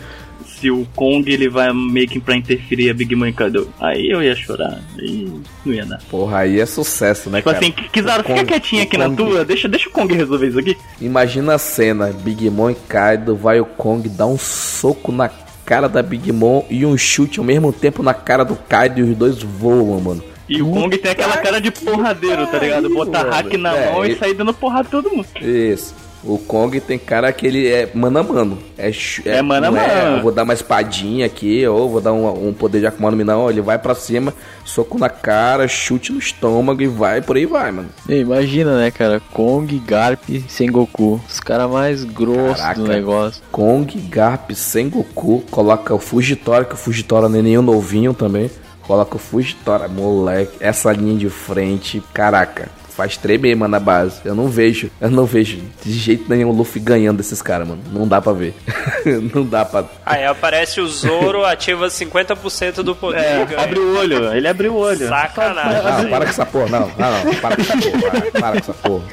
[0.60, 3.72] Se o Kong ele vai meio que pra interferir a Big Mom Kaido.
[3.80, 4.78] Aí eu ia chorar.
[4.98, 5.32] Aí
[5.64, 5.98] não ia dar.
[6.10, 7.64] Porra, aí é sucesso, né, tipo cara?
[7.64, 9.08] assim, Kizaru, fica quietinho aqui Kong...
[9.08, 9.44] na tua.
[9.44, 10.76] Deixa, deixa o Kong resolver isso aqui.
[11.00, 12.12] Imagina a cena.
[12.12, 15.30] Big Mom e Kaido vai o Kong dar um soco na
[15.64, 19.02] cara da Big Mom e um chute ao mesmo tempo na cara do Kaido e
[19.02, 20.22] os dois voam, mano.
[20.48, 22.90] E o Kong tem aquela cara de porradeiro, tá ligado?
[22.90, 25.28] Botar hack na é, mão e sair dando porrada todo mundo.
[25.40, 25.94] Isso.
[26.22, 28.58] O Kong tem cara que ele é mano a mano.
[28.76, 29.82] É, é, é mano a mano.
[29.82, 33.10] É, eu vou dar uma espadinha aqui, ou vou dar um, um poder de Akuma
[33.10, 33.48] no Mi, não.
[33.48, 37.70] Ele vai pra cima, soco na cara, chute no estômago e vai, por aí vai,
[37.70, 37.88] mano.
[38.08, 39.20] imagina, né, cara?
[39.32, 41.20] Kong, Garp, Sengoku.
[41.26, 43.42] Os caras mais grossos do negócio.
[43.50, 45.42] Kong, Garp, Sengoku.
[45.50, 48.50] Coloca o Fujitora, que o Fujitora não é nenhum novinho também.
[48.82, 50.56] Coloca o Fujitora, moleque.
[50.60, 52.79] Essa linha de frente, caraca.
[52.90, 54.20] Faz tremer, mano, na base.
[54.24, 57.80] Eu não vejo, eu não vejo de jeito nenhum o Luffy ganhando desses caras, mano.
[57.92, 58.54] Não dá pra ver.
[59.34, 59.84] não dá pra.
[60.04, 63.20] Aí aparece o Zoro, ativa 50% do poder.
[63.20, 65.08] É, abre o olho, ele abriu o olho.
[65.08, 66.04] Sacanagem.
[66.04, 66.92] Não, para com essa porra, não.
[66.98, 68.10] Não, não, para com essa porra.
[68.10, 69.04] Para, para com essa porra.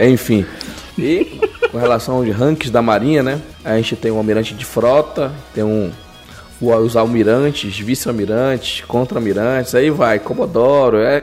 [0.00, 0.46] Enfim.
[0.98, 1.40] E
[1.70, 3.40] com relação aos ranks da marinha, né?
[3.64, 5.92] A gente tem um almirante de frota, tem um
[6.60, 11.22] os almirantes, vice-almirantes, contra-almirantes, aí vai, Comodoro, é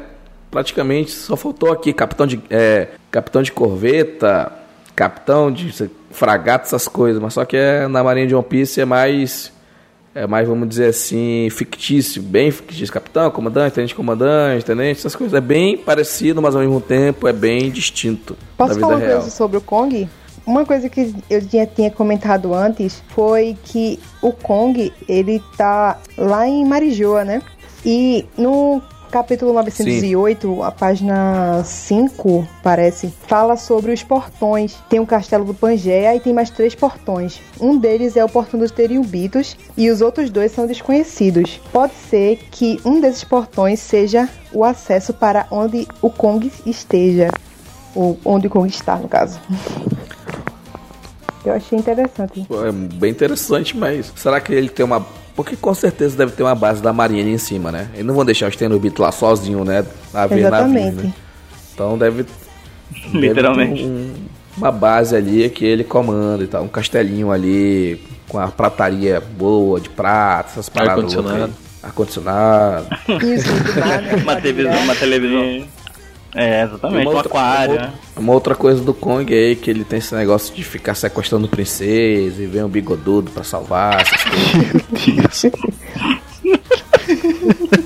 [0.51, 4.51] praticamente só faltou aqui capitão de é, capitão de corveta,
[4.95, 5.71] capitão de
[6.11, 9.53] fragata, essas coisas, mas só que é, na Marinha de One Piece é mais
[10.15, 15.33] é mais, vamos dizer assim, fictício, bem fictício, capitão, comandante, tenente comandante, tenente, essas coisas,
[15.33, 19.05] é bem parecido, mas ao mesmo tempo é bem distinto Posso da vida falar uma
[19.05, 19.19] real.
[19.19, 20.09] coisa sobre o Kong?
[20.45, 26.47] Uma coisa que eu já tinha comentado antes foi que o Kong, ele tá lá
[26.47, 27.41] em Marijoa, né?
[27.83, 28.81] E no
[29.15, 30.61] capítulo 908, Sim.
[30.61, 34.75] a página 5, parece, fala sobre os portões.
[34.89, 37.39] Tem o castelo do Pangeia e tem mais três portões.
[37.57, 41.61] Um deles é o portão dos Teriubitos e os outros dois são desconhecidos.
[41.71, 47.29] Pode ser que um desses portões seja o acesso para onde o Kong esteja.
[47.95, 49.39] Ou onde o Kong está, no caso.
[51.45, 52.45] Eu achei interessante.
[52.51, 55.05] É bem interessante, mas será que ele tem uma.
[55.35, 57.89] Porque com certeza deve ter uma base da Marinha ali em cima, né?
[57.93, 59.85] Eles não vão deixar o Stenobit lá sozinho, né?
[60.13, 60.95] A ver Exatamente.
[60.95, 61.13] Navio, né?
[61.73, 62.25] Então deve.
[63.13, 63.83] Literalmente.
[63.83, 64.13] Deve um,
[64.57, 66.63] uma base ali que ele comanda e tal.
[66.63, 70.95] Um castelinho ali com a prataria boa de prata, essas paradas.
[70.95, 71.53] Ar-condicionado.
[71.83, 72.87] Ar-condicionado.
[73.23, 73.49] Isso,
[74.23, 75.67] uma televisão, uma televisão.
[76.35, 77.75] É, exatamente, um aquário.
[77.75, 81.47] Uma, uma, outra coisa do Kong aí, que ele tem esse negócio de ficar sequestrando
[81.47, 84.85] princesa e vem um bigodudo pra salvar essas coisas.
[85.07, 85.45] Meu Deus.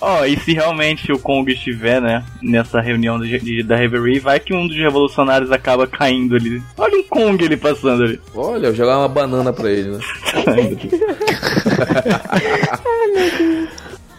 [0.00, 4.18] Ó, oh, e se realmente o Kong estiver, né, nessa reunião de, de, da Reverie,
[4.18, 6.62] vai que um dos revolucionários acaba caindo ali.
[6.76, 8.20] Olha um Kong ele passando ali.
[8.34, 10.00] Olha, eu jogar uma banana pra ele, né?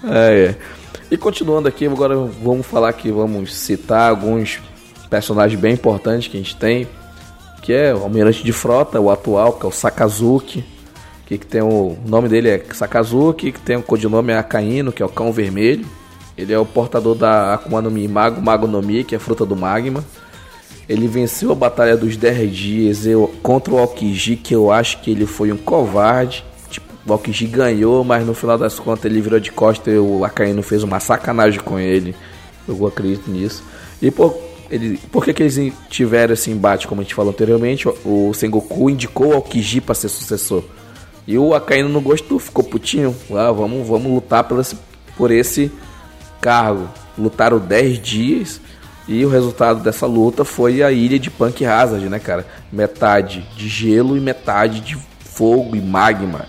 [0.13, 0.55] é, é.
[1.14, 4.59] E continuando aqui, agora vamos falar aqui, vamos citar alguns
[5.11, 6.88] personagens bem importantes que a gente tem,
[7.61, 10.66] que é o Almirante de Frota, o atual, que é o Sakazuki,
[11.28, 15.03] que, que tem o, o nome dele é Sakazuki, que tem o codinome Akaino, que
[15.03, 15.86] é o Cão Vermelho.
[16.36, 19.22] Ele é o portador da Akuma no Mi Mago, Mago no Mi, que é a
[19.22, 20.03] fruta do magma.
[20.89, 25.11] Ele venceu a batalha dos 10 dias eu, contra o Aokiji, que eu acho que
[25.11, 26.43] ele foi um covarde.
[27.11, 30.83] Aokiji ganhou, mas no final das contas ele virou de costa e o Akainu fez
[30.83, 32.15] uma sacanagem com ele.
[32.67, 33.63] Eu acredito nisso.
[34.01, 34.37] E por,
[34.69, 37.87] ele, por que, que eles tiveram esse embate, como a gente falou anteriormente?
[37.87, 40.63] O, o Sengoku indicou o Aokiji para ser sucessor.
[41.27, 43.15] E o Akainu não gostou, ficou putinho.
[43.31, 44.77] Ah, vamos, vamos lutar por esse,
[45.17, 45.71] por esse
[46.39, 46.87] cargo.
[47.17, 48.61] Lutaram 10 dias
[49.07, 52.45] e o resultado dessa luta foi a ilha de Punk Hazard, né, cara?
[52.71, 56.45] Metade de gelo e metade de fogo e magma.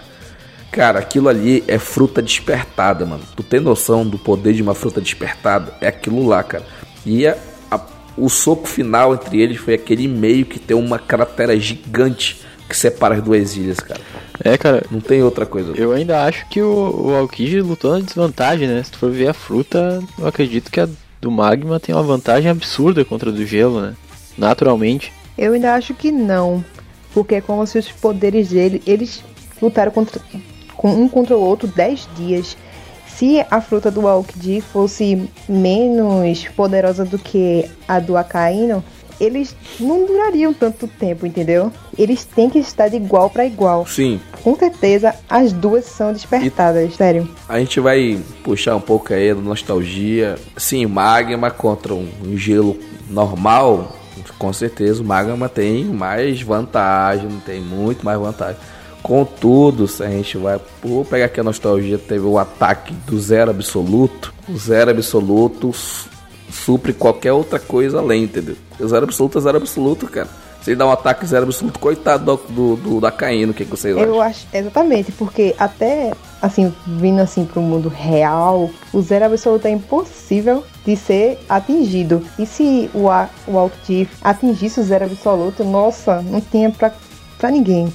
[0.75, 3.23] Cara, aquilo ali é fruta despertada, mano.
[3.37, 5.73] Tu tem noção do poder de uma fruta despertada?
[5.81, 6.65] É aquilo lá, cara.
[7.07, 7.37] E a,
[7.71, 7.81] a,
[8.17, 13.15] o soco final entre eles foi aquele meio que tem uma cratera gigante que separa
[13.15, 14.01] as duas ilhas, cara.
[14.43, 14.83] É, cara.
[14.91, 15.75] Não tem outra coisa.
[15.77, 18.83] Eu ainda acho que o, o Aokiji lutou na desvantagem, né?
[18.83, 20.89] Se tu for ver a fruta, eu acredito que a
[21.21, 23.95] do magma tem uma vantagem absurda contra a do gelo, né?
[24.37, 25.13] Naturalmente.
[25.39, 26.65] Eu ainda acho que não.
[27.13, 28.83] Porque é como se os poderes dele.
[28.85, 29.23] Eles
[29.63, 30.21] lutaram contra,
[30.89, 32.57] um contra o outro 10 dias.
[33.07, 38.83] Se a fruta do Aokiji fosse menos poderosa do que a do Akaino,
[39.21, 41.73] eles não durariam tanto tempo, entendeu?
[41.97, 43.87] Eles têm que estar de igual para igual.
[43.87, 44.21] Sim.
[44.43, 47.29] Com certeza, as duas são despertadas, e sério.
[47.49, 50.37] A gente vai puxar um pouco aí da nostalgia.
[50.57, 52.77] Sim, magma contra um gelo
[53.09, 53.97] normal,
[54.39, 58.57] com certeza o magma tem mais vantagem, tem muito mais vantagem.
[59.05, 63.51] Contudo, se a gente vai vou pegar aqui a nostalgia, teve o ataque do zero
[63.51, 64.33] absoluto.
[64.49, 65.73] O zero absoluto
[66.51, 68.57] supre qualquer outra coisa além, entendeu?
[68.83, 70.29] Zero absoluto é zero absoluto, cara.
[70.63, 73.67] Se ele dá um ataque zero absoluto, coitado do, do, do da Caíno, o que,
[73.67, 79.27] que vocês Eu acho, exatamente, porque até, assim, vindo assim pro mundo real, o zero
[79.27, 82.23] absoluto é impossível de ser atingido.
[82.39, 83.09] E se o,
[83.47, 86.91] o Alt atingisse o zero absoluto, nossa, não tinha pra,
[87.37, 87.93] pra ninguém.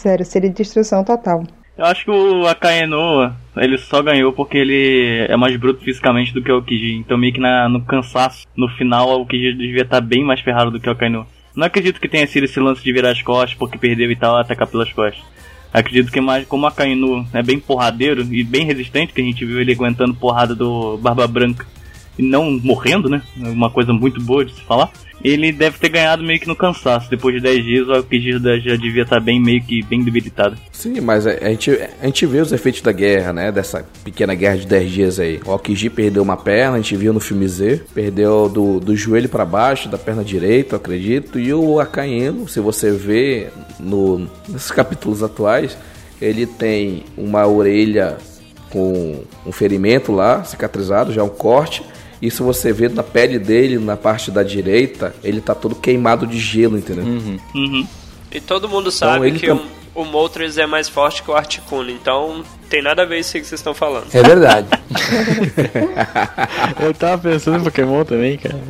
[0.00, 1.44] Sério, seria destruição total.
[1.76, 6.42] Eu acho que o Akainu, ele só ganhou porque ele é mais bruto fisicamente do
[6.42, 6.96] que o Kiji.
[6.96, 10.70] Então meio que na, no cansaço, no final, o Kiji devia estar bem mais ferrado
[10.70, 11.26] do que o Akainu.
[11.54, 14.38] Não acredito que tenha sido esse lance de virar as costas porque perdeu e tal,
[14.38, 15.22] atacar pelas costas.
[15.70, 19.44] Acredito que mais como o Akainu é bem porradeiro e bem resistente, que a gente
[19.44, 21.66] viu ele aguentando porrada do Barba Branca
[22.20, 23.22] e não morrendo, né?
[23.36, 24.90] Uma coisa muito boa de se falar
[25.22, 27.10] ele deve ter ganhado meio que no cansaço.
[27.10, 30.56] Depois de 10 dias, o Alquijir já devia estar bem, meio que bem debilitado.
[30.72, 33.52] Sim, mas a, gente, a gente vê os efeitos da guerra, né?
[33.52, 35.40] Dessa pequena guerra de 10 dias aí.
[35.44, 37.82] O Alquijir perdeu uma perna, a gente viu no filme Z.
[37.94, 41.38] Perdeu do, do joelho para baixo, da perna direita, acredito.
[41.38, 43.48] E o Acaeno, se você vê
[43.78, 44.26] no,
[44.74, 45.76] capítulos atuais,
[46.20, 48.16] ele tem uma orelha
[48.70, 51.82] com um ferimento lá, cicatrizado, já um corte
[52.28, 56.38] se você vê na pele dele, na parte da direita, ele tá todo queimado de
[56.38, 57.04] gelo, entendeu?
[57.04, 57.38] Uhum.
[57.54, 57.86] Uhum.
[58.32, 59.60] E todo mundo então, sabe então, que tam...
[59.94, 63.32] o, o Moltres é mais forte que o Articuno, então tem nada a ver isso
[63.32, 64.06] que vocês estão falando.
[64.14, 64.68] É verdade.
[66.80, 68.60] eu tava pensando em Pokémon também, cara.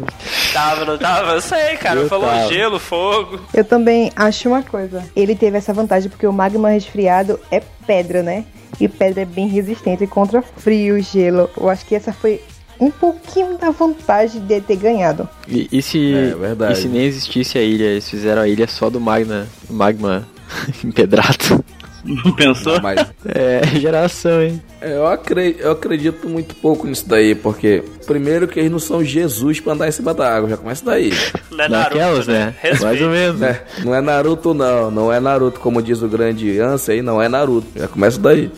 [0.54, 1.32] Tava, não tava?
[1.32, 2.00] Eu sei, cara.
[2.00, 2.48] Eu Falou tava.
[2.48, 3.40] gelo, fogo.
[3.52, 5.04] Eu também acho uma coisa.
[5.14, 8.46] Ele teve essa vantagem porque o magma resfriado é pedra, né?
[8.80, 11.50] E pedra é bem resistente contra frio e gelo.
[11.54, 12.40] Eu acho que essa foi
[12.80, 15.28] um pouquinho da vantagem de ter ganhado.
[15.46, 18.88] E, e se, é, e se nem existisse a ilha, eles fizeram a ilha só
[18.88, 20.26] do magma, magma
[20.82, 21.62] empedrado.
[22.02, 22.74] Não pensou?
[22.76, 23.06] Não, mas...
[23.26, 24.62] É, geração, hein?
[24.80, 29.04] É, eu, acredito, eu acredito muito pouco nisso daí, porque primeiro que eles não são
[29.04, 31.12] Jesus pra andar em cima da água, já começa daí.
[31.50, 32.54] Não é Naruto, Naquelas, né?
[32.62, 32.78] né?
[32.80, 33.42] Mais ou menos.
[33.42, 37.20] É, não é Naruto não, não é Naruto, como diz o grande Ansem aí, não
[37.20, 38.50] é Naruto, já começa daí.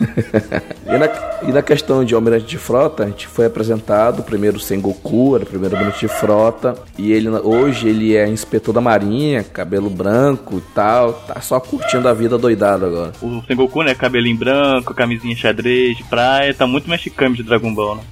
[0.86, 4.80] e, na, e na questão de almirante de frota, a gente foi apresentado primeiro sem
[4.80, 9.44] Goku, era o primeiro almirante de frota, e ele hoje ele é inspetor da marinha,
[9.44, 13.12] cabelo branco e tal, tá só curtindo a vida doidado agora.
[13.20, 17.96] O Sengoku, né, cabelinho branco, camisinha xadrez de praia, tá muito mexicano de Dragon Ball,
[17.96, 18.02] né?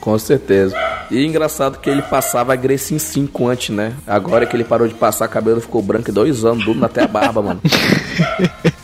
[0.00, 0.74] Com certeza.
[1.10, 3.92] E engraçado que ele passava a Grecin 5 antes, né?
[4.06, 7.06] Agora que ele parou de passar, cabelo ficou branco e dois anos, duro até a
[7.06, 7.60] barba, mano.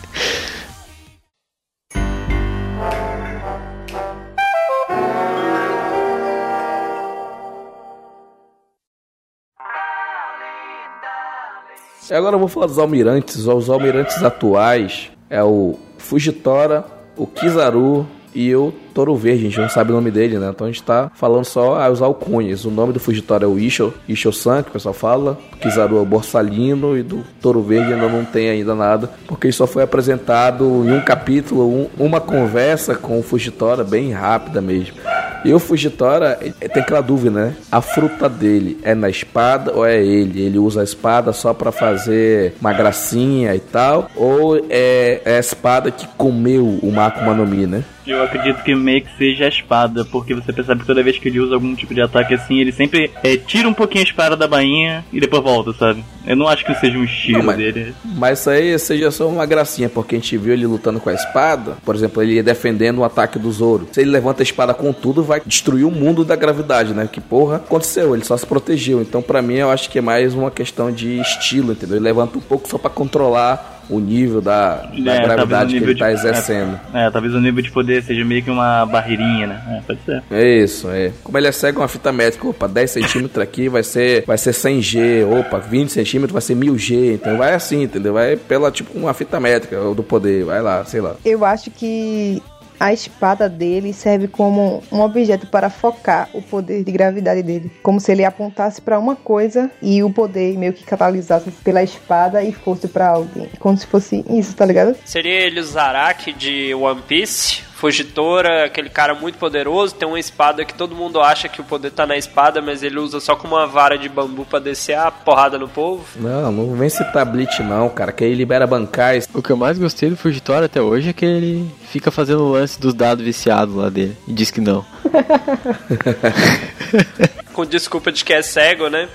[12.11, 13.47] Agora eu vou falar dos almirantes.
[13.47, 16.85] Os almirantes atuais é o Fujitora,
[17.17, 20.51] o Kizaru, e o Toro Verde, a gente não sabe o nome dele, né?
[20.51, 22.65] Então a gente tá falando só ah, os alcunhas.
[22.65, 26.05] O nome do Fugitório é o Isho, Isho-san, que o pessoal fala, Kizaru é o
[26.05, 30.65] Borsalino e do Toro Verde ainda não tem ainda nada, porque ele só foi apresentado
[30.85, 34.97] em um capítulo, um, uma conversa com o Fugitória bem rápida mesmo.
[35.45, 36.39] E o Fugitora
[36.73, 37.55] tem aquela dúvida, né?
[37.71, 40.43] A fruta dele é na espada ou é ele?
[40.43, 44.11] Ele usa a espada só para fazer uma gracinha e tal?
[44.17, 47.85] Ou é, é a espada que comeu o Mako Manomi, né?
[48.07, 51.29] Eu acredito que meio que seja a espada, porque você percebe que toda vez que
[51.29, 54.37] ele usa algum tipo de ataque assim, ele sempre é, tira um pouquinho a espada
[54.37, 56.05] da bainha e depois volta, sabe?
[56.27, 57.95] Eu não acho que seja um estilo não, mas, dele.
[58.05, 61.15] Mas isso aí seja só uma gracinha, porque a gente viu ele lutando com a
[61.15, 63.89] espada, por exemplo, ele defendendo o ataque do Zoro.
[63.93, 67.09] Se ele levanta a espada com tudo, vai destruir o mundo da gravidade, né?
[67.11, 69.01] Que porra aconteceu, ele só se protegeu.
[69.01, 71.97] Então, para mim, eu acho que é mais uma questão de estilo, entendeu?
[71.97, 75.93] Ele levanta um pouco só para controlar o nível da, da é, gravidade que ele
[75.93, 76.79] está exercendo.
[76.95, 79.63] É, é, talvez o nível de poder seja meio que uma barreirinha, né?
[79.69, 80.23] É, pode ser.
[80.31, 81.13] É isso, é.
[81.23, 84.53] Como ele é cego, uma fita métrica, opa, 10 centímetros aqui vai ser, vai ser
[84.53, 88.15] 100G, opa, 20 centímetros vai ser 1000G, então vai assim, entendeu?
[88.15, 91.17] Vai pela, tipo, uma fita métrica do poder, vai lá, sei lá.
[91.25, 92.43] Eu acho que
[92.81, 98.01] a espada dele serve como um objeto para focar o poder de gravidade dele, como
[98.01, 102.53] se ele apontasse para uma coisa e o poder meio que catalisasse pela espada e
[102.53, 104.97] fosse para alguém, como se fosse isso, tá ligado?
[105.05, 107.70] Seria ele o Zarak de One Piece?
[107.81, 111.91] Fugitora, aquele cara muito poderoso, tem uma espada que todo mundo acha que o poder
[111.91, 115.11] tá na espada, mas ele usa só como uma vara de bambu pra descer a
[115.11, 116.05] porrada no povo.
[116.17, 119.27] Não, não vem citar Bleach não, cara, que ele libera bancais.
[119.33, 122.53] O que eu mais gostei do Fugitório até hoje é que ele fica fazendo o
[122.53, 124.85] lance dos dados viciados lá dele e diz que não.
[127.55, 129.09] Com desculpa de que é cego, né?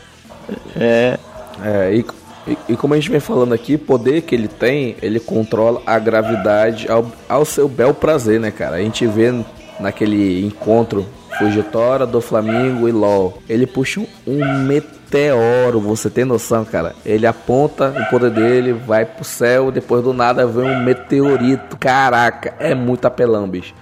[0.75, 1.19] É.
[1.63, 2.03] É, e
[2.47, 5.97] e, e, como a gente vem falando aqui, poder que ele tem, ele controla a
[5.97, 8.75] gravidade ao, ao seu bel prazer, né, cara?
[8.75, 9.33] A gente vê
[9.79, 11.05] naquele encontro
[11.37, 13.41] Fugitória do Flamengo e LOL.
[13.49, 16.95] Ele puxa um, um meteoro, você tem noção, cara?
[17.05, 21.77] Ele aponta o poder dele, vai pro céu, depois do nada vem um meteorito.
[21.77, 23.73] Caraca, é muito apelão, bicho.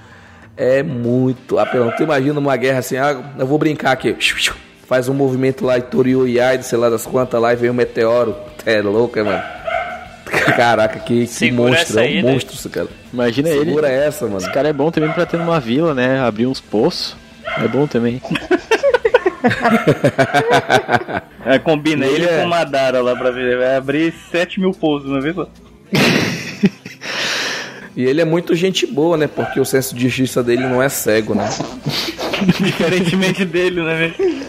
[0.58, 1.92] É muito apelão.
[1.92, 4.16] Tu imagina uma guerra assim, ah, eu vou brincar aqui.
[4.88, 8.36] Faz um movimento lá, Itorio Yai, sei lá das quantas lá, e vem um meteoro
[8.66, 9.42] é louco, mano.
[10.56, 12.34] Caraca, que, que monstro, aí, é um né?
[12.34, 12.88] monstro, cara.
[13.12, 13.76] Imagina Segura ele.
[13.76, 14.38] Segura essa, mano.
[14.38, 16.20] Esse cara é bom também pra ter numa vila, né?
[16.20, 17.16] Abrir uns poços.
[17.58, 18.22] É bom também.
[21.46, 22.42] é, combina ele, ele é...
[22.42, 23.58] com Madara lá pra ver.
[23.58, 25.48] Vai abrir 7 mil poços uma vez só.
[27.96, 29.28] E ele é muito gente boa, né?
[29.28, 31.48] Porque o senso de justiça dele não é cego, né?
[32.60, 34.44] Diferentemente dele, né, velho?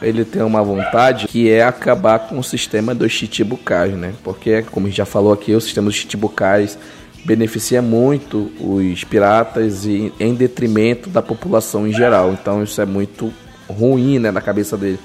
[0.00, 4.12] Ele tem uma vontade que é acabar com o sistema dos chichibukais, né?
[4.22, 6.78] Porque, como a gente já falou aqui, o sistema dos chichibukais
[7.24, 12.32] beneficia muito os piratas e em detrimento da população em geral.
[12.32, 13.32] Então isso é muito
[13.68, 14.98] ruim, né, na cabeça dele.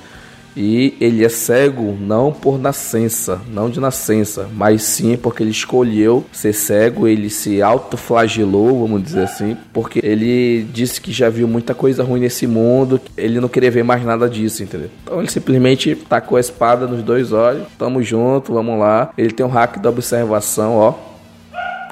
[0.61, 6.25] E ele é cego não por nascença, não de nascença, mas sim porque ele escolheu
[6.33, 11.73] ser cego, ele se autoflagelou, vamos dizer assim, porque ele disse que já viu muita
[11.73, 14.89] coisa ruim nesse mundo, ele não queria ver mais nada disso, entendeu?
[15.01, 19.13] Então ele simplesmente tacou a espada nos dois olhos, tamo junto, vamos lá.
[19.17, 20.93] Ele tem um hack da observação, ó.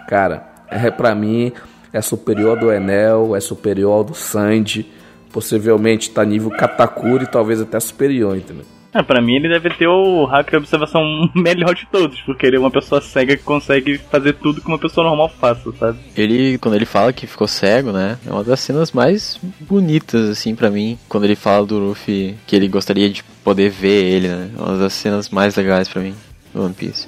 [0.09, 1.53] Cara, é para mim
[1.93, 4.96] é superior do Enel, é superior ao do Sandy
[5.31, 8.65] possivelmente tá nível Katakuri, talvez até superior, entendeu?
[8.93, 11.03] É, pra mim ele deve ter o hack de observação
[11.35, 14.79] melhor de todos, porque ele é uma pessoa cega que consegue fazer tudo que uma
[14.79, 15.99] pessoa normal faça, sabe?
[16.15, 20.55] Ele, quando ele fala que ficou cego, né, é uma das cenas mais bonitas, assim,
[20.55, 24.49] para mim, quando ele fala do Luffy que ele gostaria de poder ver ele, né,
[24.57, 26.15] é uma das cenas mais legais para mim
[26.53, 27.07] do One Piece.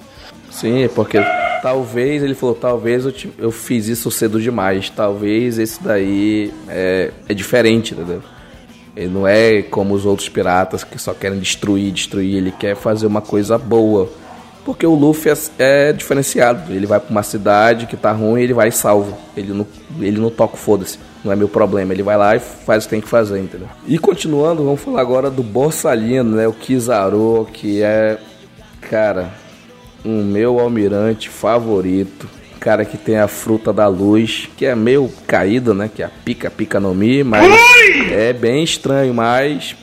[0.49, 1.19] Sim, porque
[1.61, 4.89] talvez, ele falou, talvez eu, eu fiz isso cedo demais.
[4.89, 8.21] Talvez esse daí é, é diferente, entendeu?
[8.95, 12.35] Ele não é como os outros piratas que só querem destruir, destruir.
[12.35, 14.09] Ele quer fazer uma coisa boa.
[14.65, 16.73] Porque o Luffy é, é diferenciado.
[16.73, 19.17] Ele vai pra uma cidade que tá ruim ele vai salva.
[19.37, 19.65] Ele não,
[19.99, 20.99] ele não toca foda-se.
[21.23, 21.93] Não é meu problema.
[21.93, 23.69] Ele vai lá e faz o que tem que fazer, entendeu?
[23.87, 26.47] E continuando, vamos falar agora do Borsalino, né?
[26.47, 28.17] O Kizaru, que é.
[28.81, 29.29] Cara,
[30.03, 32.27] um meu almirante favorito.
[32.59, 35.89] Cara que tem a fruta da luz, que é meio caída, né?
[35.93, 37.53] Que é a pica pica no mi, mas
[38.11, 39.75] é bem estranho, mas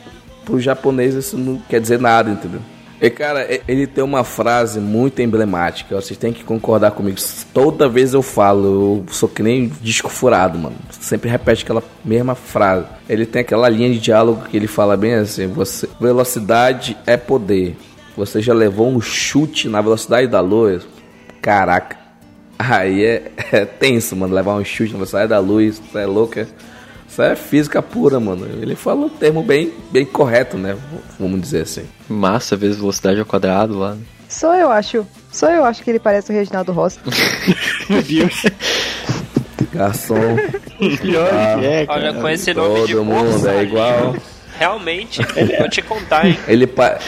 [0.44, 2.60] pro japonês isso não quer dizer nada, entendeu?
[3.00, 7.18] E cara, ele tem uma frase muito emblemática, vocês têm que concordar comigo.
[7.52, 10.76] Toda vez eu falo, eu sou que nem disco furado, mano.
[10.90, 12.86] Sempre repete aquela mesma frase.
[13.06, 17.76] Ele tem aquela linha de diálogo que ele fala bem assim: você, velocidade é poder.
[18.16, 20.86] Você já levou um chute na velocidade da luz?
[21.42, 21.96] Caraca.
[22.58, 26.48] Aí é, é tenso, mano, levar um chute na saia da luz, você é louca.
[27.08, 28.46] Isso é física pura, mano.
[28.60, 30.76] Ele fala um termo bem, bem correto, né?
[31.20, 31.84] Vamos dizer assim.
[32.08, 33.96] Massa vezes velocidade ao quadrado lá.
[34.28, 35.06] Só eu acho.
[35.30, 36.98] Só eu acho que ele parece o Reginaldo Rossi.
[37.88, 38.42] Meu Deus.
[39.72, 40.36] Garçom.
[41.00, 42.20] Pior Ah, que é, Olha, cara.
[42.20, 44.16] com esse nome de Todo mundo é igual.
[44.58, 45.20] Realmente,
[45.58, 46.38] vou te contar, hein?
[46.48, 46.98] Ele, pa...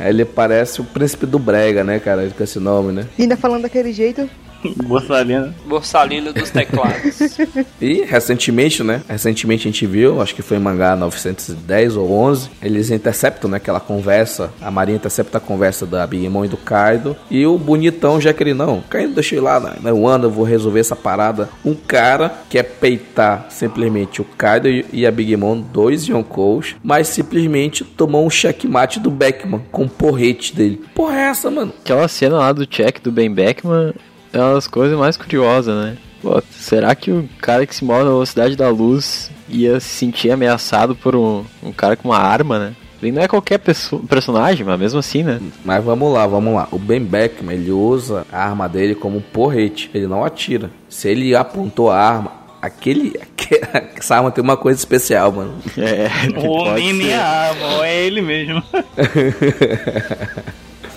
[0.00, 2.28] ele parece o príncipe do Brega, né, cara?
[2.36, 3.06] Com esse nome, né?
[3.18, 4.28] E ainda falando daquele jeito.
[4.86, 5.54] Borsalino.
[5.66, 7.18] Borsalino dos teclados.
[7.80, 9.02] E recentemente, né?
[9.08, 13.56] Recentemente a gente viu, acho que foi em mangá 910 ou 11, eles interceptam, né?
[13.58, 17.16] Aquela conversa, a Marinha intercepta a conversa da Big Mom e do Kaido.
[17.30, 19.74] E o bonitão já que ele não, Kaido deixa eu ir lá, né?
[19.84, 21.48] Eu ando, eu vou resolver essa parada.
[21.64, 27.08] Um cara quer peitar simplesmente o Kaido e- e a Big Mom, dois Yonkous, mas
[27.08, 30.82] simplesmente tomou um checkmate do Beckman com o porrete dele.
[30.94, 31.72] Porra é essa, mano?
[31.80, 33.94] Aquela cena lá do check do Ben Beckman
[34.32, 35.96] é uma das coisas mais curiosas, né?
[36.20, 40.30] Pô, será que o cara que se move na velocidade da luz ia se sentir
[40.30, 42.72] ameaçado por um, um cara com uma arma, né?
[43.00, 45.40] Ele não é qualquer perso- personagem, mas mesmo assim, né?
[45.64, 46.66] Mas vamos lá, vamos lá.
[46.72, 49.88] O Ben Beckman, ele usa a arma dele como um porrete.
[49.94, 50.68] Ele não atira.
[50.88, 53.60] Se ele apontou a arma, aquele, aque-
[53.96, 55.54] essa arma tem uma coisa especial, mano.
[55.76, 57.12] É, O pode Mini ser.
[57.20, 58.60] Amon, é ele mesmo.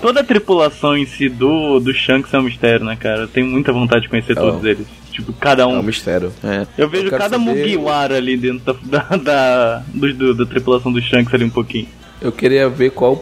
[0.02, 3.22] Toda a tripulação em si do, do Shanks é um mistério, né, cara?
[3.22, 4.88] Eu tenho muita vontade de conhecer É todos um- eles.
[5.12, 5.84] Tipo, cada É um um.
[5.84, 6.32] mistério.
[6.44, 6.66] É.
[6.78, 11.02] Eu vejo Eu cada saber- Mugiwara ali dentro da, da, da, do- da tripulação do
[11.02, 11.88] Shanks ali um pouquinho.
[12.22, 13.14] Eu queria ver qual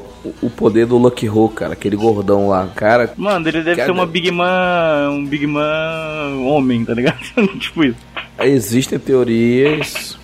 [0.41, 1.73] o- poder do Lucky Ho, cara.
[1.73, 2.67] Aquele gordão lá.
[2.75, 5.09] Cara, Mano, ele deve Cada- ser uma Big Man.
[5.11, 7.17] Um Big Man homem, tá ligado?
[7.59, 7.97] tipo isso.
[8.41, 10.18] existem teorias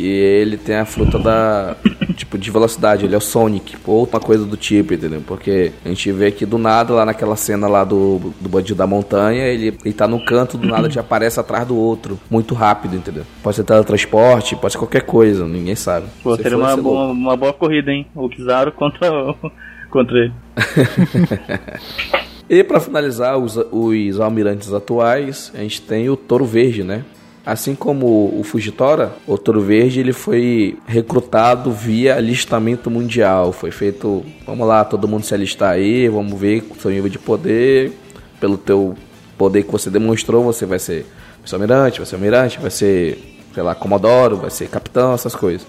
[0.00, 1.76] que ele tem a fruta da.
[2.16, 3.04] Tipo, de velocidade.
[3.04, 3.76] Ele é o Sonic.
[3.86, 5.22] Ou outra coisa do tipo, entendeu?
[5.26, 8.86] Porque a gente vê que do nada, lá naquela cena lá do, do bandido da
[8.86, 12.18] montanha, ele, ele tá no canto, do nada já aparece atrás do outro.
[12.30, 13.24] Muito rápido, entendeu?
[13.42, 16.06] Pode ser teletransporte, pode ser qualquer coisa, ninguém sabe.
[16.22, 17.12] Pô, Se seria for, uma, ser boa, louco.
[17.12, 18.06] uma boa corrida, hein?
[18.14, 19.34] O Kizaru contra, o-
[19.90, 20.32] contra ele.
[22.48, 27.04] E para finalizar os, os almirantes atuais, a gente tem o Touro Verde, né?
[27.50, 28.06] Assim como
[28.38, 33.50] o Fujitora, o Touro Verde ele foi recrutado via alistamento mundial.
[33.50, 37.18] Foi feito, vamos lá, todo mundo se alistar aí, vamos ver o seu nível de
[37.18, 37.90] poder.
[38.38, 38.94] Pelo teu
[39.36, 41.04] poder que você demonstrou, você vai ser,
[41.40, 43.18] vai ser almirante, vai ser almirante, vai ser,
[43.52, 45.66] sei lá, comodoro, vai ser capitão, essas coisas.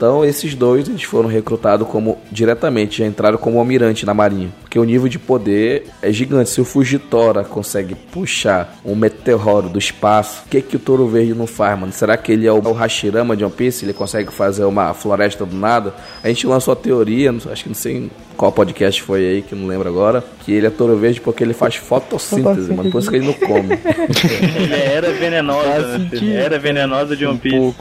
[0.00, 4.78] Então esses dois eles foram recrutados como diretamente, já entraram como almirante na marinha, porque
[4.78, 6.48] o nível de poder é gigante.
[6.48, 11.34] Se o Fujitora consegue puxar um meteoro do espaço, o que que o Touro Verde
[11.34, 11.92] não faz, mano?
[11.92, 13.84] Será que ele é o, o Hashirama de One Piece?
[13.84, 15.92] Ele consegue fazer uma floresta do nada?
[16.24, 19.66] A gente lançou a teoria, acho que não sei qual podcast foi aí, que não
[19.66, 22.90] lembro agora, que ele é Touro Verde porque ele faz fotossíntese, mano.
[22.90, 23.76] Por isso que ele não come.
[24.56, 26.08] Ele era venenosa, né.
[26.32, 27.74] Era venenosa de One Piece.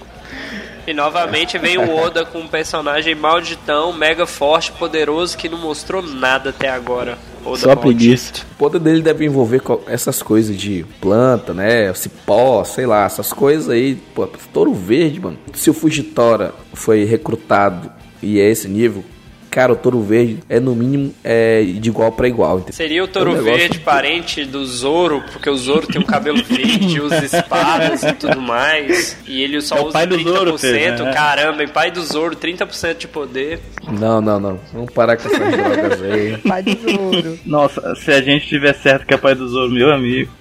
[0.90, 6.02] E novamente veio o Oda com um personagem malditão, mega forte, poderoso, que não mostrou
[6.02, 7.16] nada até agora.
[7.46, 7.82] Oda Só maldito.
[7.82, 8.34] preguiça.
[8.54, 11.94] O poder dele deve envolver essas coisas de planta, né?
[11.94, 13.98] Cipó, sei lá, essas coisas aí.
[14.16, 15.38] Pô, touro verde, mano.
[15.54, 19.06] Se o Fujitora foi recrutado e é esse nível,
[19.50, 22.58] cara, o touro verde é no mínimo é de igual pra igual.
[22.58, 22.74] entendeu?
[22.74, 26.06] Seria o Touro É um negócio- Verde parente do Zoro, porque o Zoro tem um
[26.06, 29.18] cabelo verde, usa espadas e tudo mais.
[29.28, 30.24] E ele só É o usa pai do 30%.
[30.24, 31.14] Zoro, filho, né?
[31.14, 33.60] Caramba, e pai do Zoro, 30% de poder.
[34.00, 34.60] Não, não, não.
[34.74, 36.38] Vamos parar com essas drogas aí.
[36.38, 37.40] Pai do Zoro.
[37.46, 40.32] Nossa, se a gente tiver certo que é pai do Zoro, meu amigo.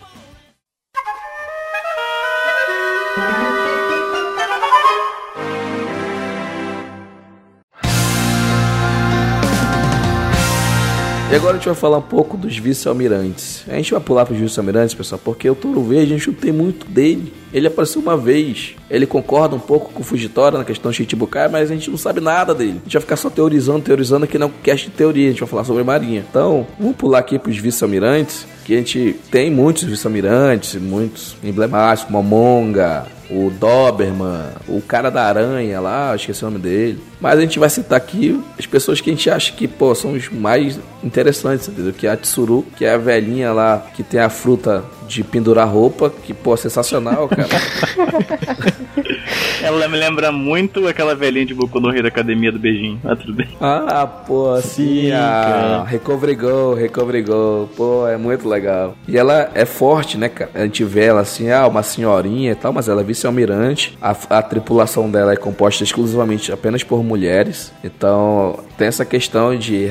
[11.31, 13.63] E agora a gente vai falar um pouco dos vice-almirantes.
[13.69, 16.35] A gente vai pular para os vice-almirantes, pessoal, porque o Touro Verde a gente não
[16.35, 17.35] tem muito dele.
[17.53, 18.75] Ele apareceu uma vez.
[18.89, 22.19] Ele concorda um pouco com o Fujitora na questão Chichibukai, mas a gente não sabe
[22.23, 22.81] nada dele.
[22.81, 25.29] A gente vai ficar só teorizando, teorizando aqui não cast de teoria.
[25.29, 26.25] A gente vai falar sobre Marinha.
[26.31, 32.07] Então, vamos pular aqui para os vice-almirantes, que a gente tem muitos vice-almirantes, muitos emblemáticos,
[32.07, 36.99] como a Monga, o Doberman, o cara da aranha lá, esqueci o nome dele.
[37.21, 40.13] Mas a gente vai citar aqui as pessoas que a gente acha que, pô, são
[40.13, 41.93] os mais interessantes, entendeu?
[41.93, 45.67] Que é a Tsuru, que é a velhinha lá que tem a fruta de pendurar
[45.69, 47.49] roupa, que, pô, sensacional, cara.
[49.63, 53.01] Ela me lembra muito aquela velhinha de Boku no Hero Academia do Beijinho.
[53.05, 53.49] Ah, tudo bem.
[53.61, 55.85] ah, pô, assim, Sim, a cara.
[55.85, 58.95] Recovery Go, Recovery Go, pô, é muito legal.
[59.09, 60.51] E ela é forte, né, cara?
[60.55, 63.99] A gente vê ela assim, ah, uma senhorinha e tal, mas ela é vice-almirante.
[64.01, 67.73] A, a tripulação dela é composta exclusivamente apenas por mulheres.
[67.83, 69.87] Então tem essa questão de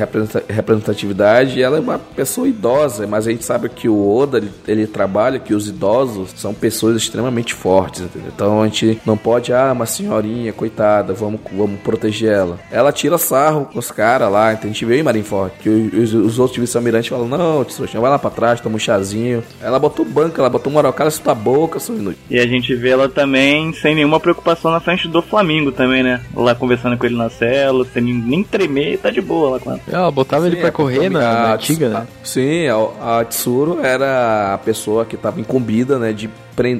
[0.47, 1.61] representatividade.
[1.61, 5.39] Ela é uma pessoa idosa, mas a gente sabe que o Oda ele, ele trabalha
[5.39, 8.31] que os idosos são pessoas extremamente fortes, entendeu?
[8.33, 12.59] Então a gente não pode, ah, uma senhorinha, coitada, vamos, vamos proteger ela.
[12.71, 16.13] Ela tira sarro com os caras lá, então a gente vê em Marineford que os,
[16.13, 19.43] os outros vice-almirantes falam: não, Tsushima, vai lá pra trás, toma um chazinho.
[19.61, 22.19] Ela botou banca, ela botou moral, cara, sua boca, sua inútil.
[22.29, 26.21] E a gente vê ela também sem nenhuma preocupação na frente do Flamengo também, né?
[26.35, 29.79] Lá conversando com ele na cela, sem nem tremer, tá de boa lá com ela.
[29.91, 32.07] Ela botava Sim, ele pra correr na, na antiga, né?
[32.23, 36.29] Sim, a, a Tsuru era a pessoa que tava incumbida, né, de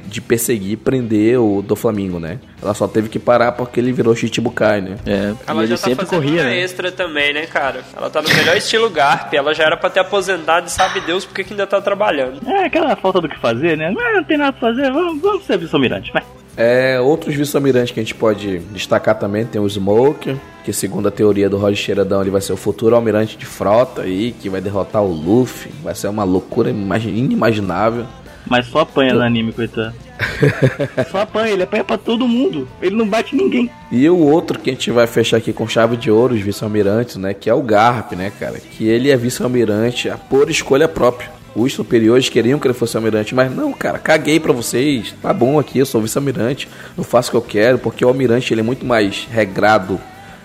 [0.06, 2.40] de perseguir e prender o do Flamengo, né?
[2.62, 4.98] Ela só teve que parar porque ele virou Chichibukai, né?
[5.06, 6.60] É, ela já tá sempre corria, né?
[6.60, 7.82] extra também, né, cara?
[7.96, 11.26] Ela tá no melhor estilo Garp, ela já era pra ter aposentado e sabe Deus
[11.26, 12.42] porque que ainda tá trabalhando.
[12.48, 13.92] É, aquela falta do que fazer, né?
[13.92, 16.24] Não, não tem nada pra fazer, vamos, vamos ser vice-almirante, vai.
[16.58, 21.12] É, outros vice-almirantes que a gente pode destacar também tem o Smoke, que segundo a
[21.12, 24.60] teoria do Roger Cheiradão, ele vai ser o futuro almirante de frota aí, que vai
[24.60, 25.72] derrotar o Luffy.
[25.84, 28.08] Vai ser uma loucura inimaginável.
[28.50, 29.94] Mas só apanha no anime, coitado.
[31.12, 32.68] só apanha, ele apanha pra todo mundo.
[32.82, 33.70] Ele não bate ninguém.
[33.92, 37.18] E o outro que a gente vai fechar aqui com chave de ouro, os vice-almirantes,
[37.18, 37.34] né?
[37.34, 38.60] Que é o Garp, né, cara?
[38.60, 41.38] Que ele é vice-almirante por escolha própria.
[41.56, 45.16] Os superiores queriam que ele fosse almirante, mas não, cara, caguei para vocês.
[45.22, 48.54] Tá bom aqui, eu sou vice-almirante, eu faço o que eu quero, porque o almirante
[48.54, 50.00] ele é muito mais regrado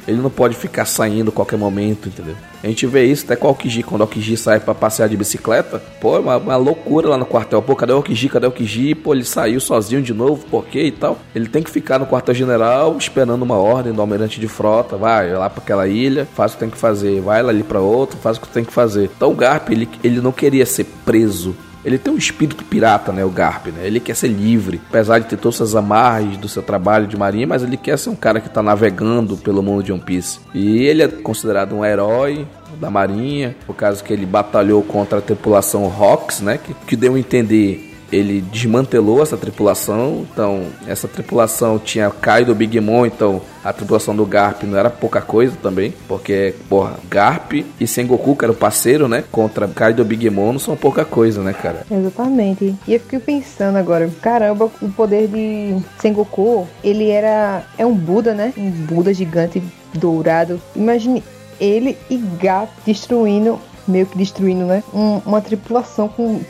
[0.07, 2.35] ele não pode ficar saindo a qualquer momento, entendeu?
[2.63, 5.17] A gente vê isso até com o Okiji, quando o Okiji sai para passear de
[5.17, 7.61] bicicleta, pô, é uma, uma, loucura lá no quartel.
[7.61, 8.29] Pô, cadê o Okiji?
[8.29, 8.95] Cadê o Okiji?
[8.95, 11.19] Pô, ele saiu sozinho de novo, por quê e tal?
[11.35, 15.51] Ele tem que ficar no quartel-general esperando uma ordem do almirante de frota, vai lá
[15.51, 18.37] para aquela ilha, faz o que tem que fazer, vai lá ali para outro, faz
[18.37, 19.11] o que tem que fazer.
[19.17, 23.25] Então o Garp, ele, ele não queria ser preso ele tem um espírito pirata, né,
[23.25, 23.87] o Garp, né?
[23.87, 27.47] Ele quer ser livre, apesar de ter todas essas amarras do seu trabalho de marinha,
[27.47, 30.41] mas ele quer ser um cara que está navegando pelo mundo de One Piece.
[30.55, 32.47] E ele é considerado um herói
[32.81, 37.15] da marinha, por causa que ele batalhou contra a tripulação Rocks, né, que, que deu
[37.15, 40.27] a entender ele desmantelou essa tripulação.
[40.31, 45.21] Então, essa tripulação tinha Kaido Big Mom, então a tripulação do Garp não era pouca
[45.21, 50.29] coisa também, porque, porra, Garp e Sengoku, que era o parceiro, né, contra Kaido Big
[50.29, 51.87] Mom não são pouca coisa, né, cara?
[51.91, 52.75] Exatamente.
[52.87, 58.35] E eu fiquei pensando agora, caramba, o poder de Sengoku, ele era é um Buda,
[58.35, 58.53] né?
[58.57, 59.63] Um Buda gigante
[59.95, 60.61] dourado.
[60.75, 61.23] Imagine
[61.61, 64.83] ele e Garp destruindo meio que destruindo, né?
[64.93, 66.41] Um, uma tripulação com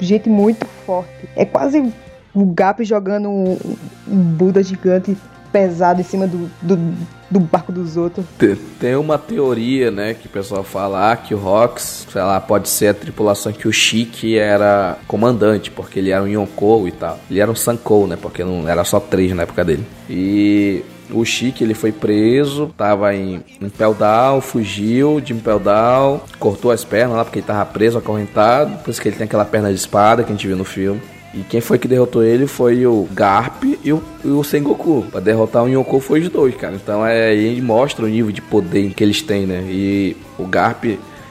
[0.00, 1.28] gente muito forte.
[1.36, 1.92] É quase
[2.34, 3.58] o Gap jogando um,
[4.08, 5.16] um Buda gigante
[5.52, 6.94] pesado em cima do, do,
[7.30, 8.24] do barco dos outros.
[8.78, 12.68] Tem uma teoria, né, que o pessoal fala ah, que o Rox, sei lá, pode
[12.68, 17.18] ser a tripulação que o Shiki era comandante, porque ele era um Yonkou e tal.
[17.28, 19.84] Ele era um Sankou, né, porque não era só três na época dele.
[20.08, 26.70] E o Chique ele foi preso, tava em Impel Down, fugiu de Impel Down, cortou
[26.70, 28.78] as pernas lá porque ele tava preso, acorrentado.
[28.78, 31.00] Por isso que ele tem aquela perna de espada que a gente viu no filme.
[31.32, 35.06] E quem foi que derrotou ele foi o Garp e o, e o Sengoku.
[35.10, 36.74] Pra derrotar o Yonkou foi os dois, cara.
[36.74, 39.64] Então é, aí mostra o nível de poder que eles têm, né?
[39.68, 40.84] E o Garp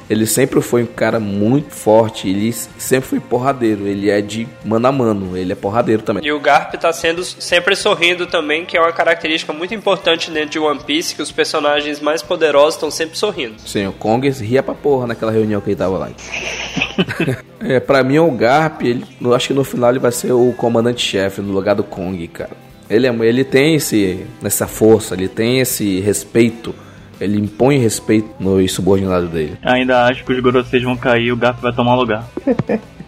[0.10, 4.88] ele sempre foi um cara muito forte, ele sempre foi porradeiro, ele é de mano
[4.88, 6.26] a mano, ele é porradeiro também.
[6.26, 10.50] E o Garp tá sendo sempre sorrindo também, que é uma característica muito importante dentro
[10.50, 13.56] de One Piece, que os personagens mais poderosos estão sempre sorrindo.
[13.66, 16.10] Sim, o Kong ria pra porra naquela reunião que ele tava lá.
[17.62, 20.52] é, pra mim o Garp, ele, eu acho que no final ele vai ser o
[20.54, 22.52] comandante-chefe no lugar do Kong, cara.
[22.90, 26.74] Ele, é, ele tem esse, essa força, ele tem esse respeito
[27.20, 29.58] ele impõe respeito nos subordinados dele.
[29.64, 32.28] Ainda acho que os Goroseis vão cair e o Garp vai tomar lugar.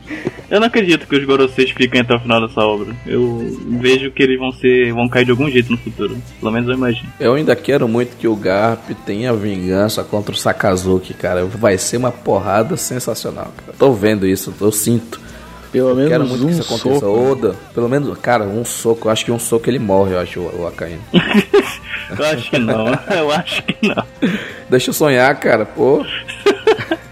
[0.50, 2.94] Eu não acredito que os Goroseis fiquem até o final dessa obra.
[3.08, 4.92] Eu vejo que eles vão ser.
[4.92, 6.18] vão cair de algum jeito no futuro.
[6.42, 7.08] Pelo menos eu imagino.
[7.18, 11.46] Eu ainda quero muito que o Garp tenha vingança contra o Sakazuki, cara.
[11.46, 13.78] Vai ser uma porrada sensacional, cara.
[13.80, 15.22] Tô vendo isso, eu sinto.
[15.72, 17.00] Pelo menos quero muito um que isso aconteça.
[17.00, 17.18] Soco.
[17.18, 17.32] Né?
[17.32, 19.08] Oda, pelo menos, cara, um soco.
[19.08, 21.02] Eu acho que um soco ele morre, eu acho, o, o Akainu.
[21.14, 24.04] eu acho que não, eu acho que não.
[24.70, 26.06] Deixa eu sonhar, cara, pô.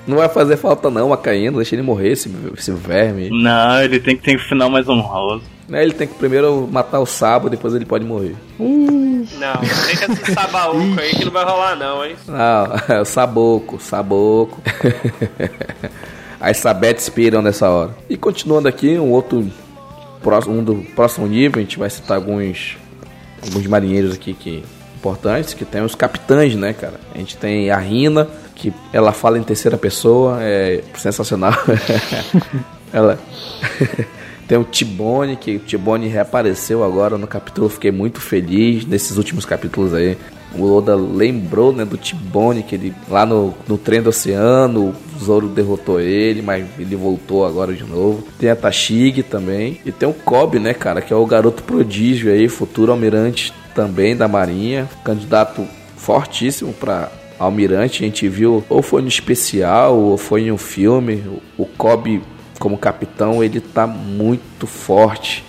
[0.05, 3.29] Não vai fazer falta não, Akainu, deixa ele morrer, esse, esse verme.
[3.29, 5.43] Não, ele tem que ter um final mais honroso.
[5.67, 8.35] Né, ele tem que primeiro matar o Sabo, depois ele pode morrer.
[8.57, 9.53] Não,
[9.85, 12.15] tem que esse sabaúco aí que não vai rolar não, hein?
[12.27, 14.59] Não, é o Saboco, Saboco.
[16.39, 17.95] As sabetes piram nessa hora.
[18.09, 19.45] E continuando aqui, um outro
[20.21, 22.77] próximo, um do próximo nível, a gente vai citar alguns
[23.41, 24.63] alguns marinheiros aqui que
[24.97, 26.99] importantes, que tem os capitães, né, cara?
[27.15, 31.53] A gente tem a Rina, que ela fala em terceira pessoa, é sensacional.
[32.91, 33.17] ela
[34.49, 37.69] Tem o Tibone, que o Tibone reapareceu agora no capítulo.
[37.69, 40.17] Fiquei muito feliz nesses últimos capítulos aí.
[40.57, 45.23] O Oda lembrou, né, do Tibone, que ele lá no, no trem do oceano, o
[45.23, 48.23] Zoro derrotou ele, mas ele voltou agora de novo.
[48.39, 49.79] Tem a Tashig também.
[49.85, 54.15] E tem o Kobe, né, cara, que é o garoto prodígio aí, futuro almirante também
[54.15, 54.89] da Marinha.
[55.03, 58.03] Candidato fortíssimo para almirante.
[58.03, 61.23] A gente viu, ou foi no especial, ou foi em um filme.
[61.57, 62.23] O Kobe,
[62.57, 65.43] como capitão, ele tá muito forte.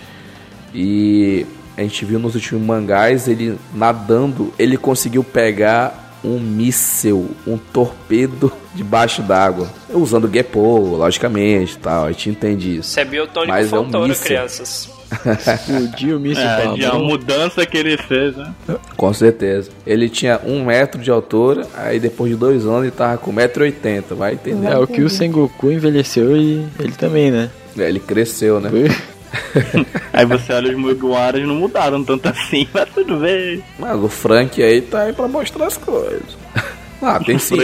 [0.73, 1.45] E
[1.77, 8.51] a gente viu nos últimos mangás ele nadando, ele conseguiu pegar um míssel, um torpedo
[8.73, 9.69] debaixo d'água.
[9.89, 12.05] Usando Gepo, logicamente, tal.
[12.05, 12.89] A gente entende isso.
[12.89, 14.89] Isso é biotônico Mas é um crianças.
[15.11, 18.53] Explodiu o míssil é, a mudança que ele fez, né?
[18.95, 19.69] Com certeza.
[19.85, 24.15] Ele tinha um metro de altura, aí depois de dois anos ele tava com 1,80m,
[24.15, 24.67] vai entender.
[24.67, 27.49] É, o que o Sengoku envelheceu e ele também, né?
[27.77, 28.69] É, ele cresceu, né?
[30.13, 33.63] aí você olha os Mugiwaras não mudaram tanto assim, mas tudo bem.
[33.79, 36.37] Mas o Frank aí tá aí pra mostrar as coisas.
[37.03, 37.57] Ah, tem sim.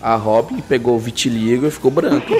[0.00, 2.28] A Robin pegou o vitiligo e ficou branco.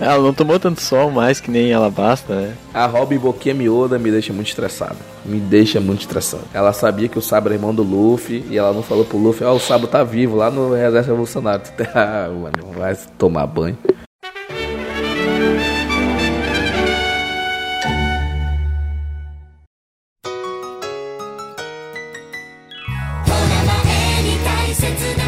[0.00, 2.54] ela não tomou tanto sol mais que nem ela basta, né?
[2.72, 4.96] A Robin Boquinha Mioda me deixa muito estressada.
[5.22, 6.44] Me deixa muito estressada.
[6.54, 9.46] Ela sabia que o Sabo é irmão do Luffy e ela não falou pro Luffy,
[9.46, 11.62] ó, oh, o Sabo tá vivo lá no Exército Revolucionário.
[11.94, 13.76] ah, mano, vai tomar banho.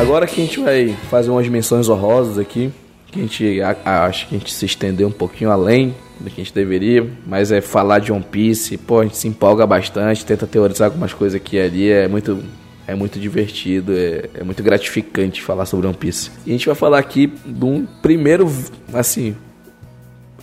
[0.03, 2.73] Agora que a gente vai fazer umas menções honrosas aqui,
[3.07, 6.45] que a gente acha que a gente se estendeu um pouquinho além do que a
[6.45, 10.45] gente deveria, mas é falar de One Piece, pô, a gente se empolga bastante, tenta
[10.45, 12.43] teorizar algumas coisas aqui e ali, é muito
[12.85, 16.33] é muito divertido, é, é muito gratificante falar sobre One Piece.
[16.45, 18.53] E a gente vai falar aqui de um primeiro,
[18.93, 19.37] assim,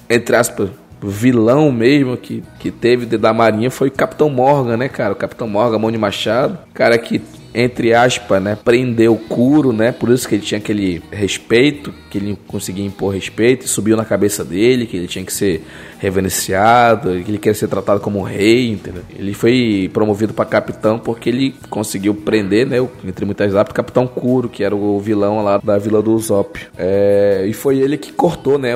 [0.09, 0.69] entre aspas,
[1.03, 5.11] vilão mesmo que, que teve da Marinha foi o Capitão Morgan, né, cara?
[5.11, 6.57] O Capitão Morgan, mão de machado.
[6.73, 7.21] Cara que
[7.53, 9.91] entre aspas, né, prendeu o Kuro, né?
[9.91, 14.43] Por isso que ele tinha aquele respeito, que ele conseguia impor respeito, subiu na cabeça
[14.43, 15.63] dele, que ele tinha que ser
[15.99, 19.03] reverenciado, que ele queria ser tratado como rei, entendeu?
[19.17, 24.07] Ele foi promovido para capitão porque ele conseguiu prender, né, entre muitas aspas, o Capitão
[24.07, 26.59] Kuro, que era o vilão lá da Vila do Usopp.
[26.77, 28.75] É, e foi ele que cortou, né,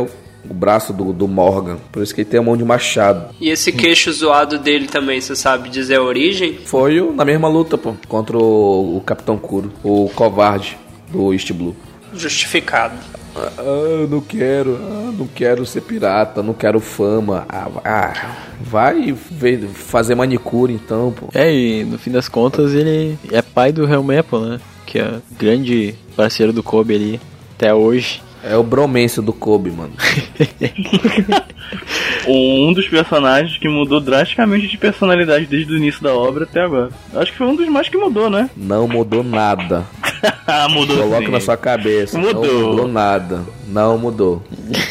[0.49, 1.77] o braço do, do Morgan.
[1.91, 3.33] Por isso que ele tem a mão de machado.
[3.39, 6.59] E esse queixo zoado dele também, você sabe dizer a origem?
[6.65, 10.77] Foi na mesma luta, pô, contra o, o Capitão Kuro, o covarde
[11.09, 11.75] do East Blue.
[12.13, 12.95] Justificado.
[13.35, 17.45] Ah, não quero, ah, não quero ser pirata, não quero fama.
[17.49, 21.29] Ah, ah, vai ver, fazer manicure então, pô.
[21.33, 24.59] É, e no fim das contas ele é pai do Helmepo, né?
[24.85, 27.21] Que é grande parceiro do Kobe ali
[27.55, 28.21] até hoje.
[28.43, 29.93] É o bromance do Kobe, mano.
[32.27, 36.89] um dos personagens que mudou drasticamente de personalidade desde o início da obra até agora.
[37.15, 38.49] Acho que foi um dos mais que mudou, né?
[38.55, 39.85] Não mudou nada.
[40.69, 41.31] mudou Coloca sim.
[41.31, 42.17] na sua cabeça.
[42.17, 42.45] Mudou.
[42.45, 43.41] Não mudou nada.
[43.67, 44.43] Não mudou.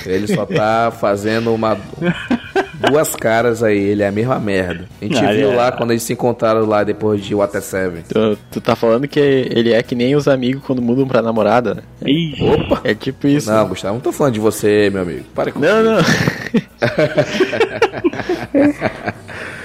[0.06, 1.78] Ele só tá fazendo uma
[2.82, 4.86] duas caras aí, ele é a mesma merda.
[5.00, 5.56] A gente ah, viu é.
[5.56, 8.02] lá quando eles se encontraram lá depois de Water Seven.
[8.08, 11.82] Tu, tu tá falando que ele é que nem os amigos quando mudam pra namorada?
[12.04, 12.80] Ih, Opa!
[12.84, 13.50] É tipo isso.
[13.50, 15.24] Não, Gustavo, não tô falando de você, meu amigo.
[15.34, 15.98] Para com Não, não.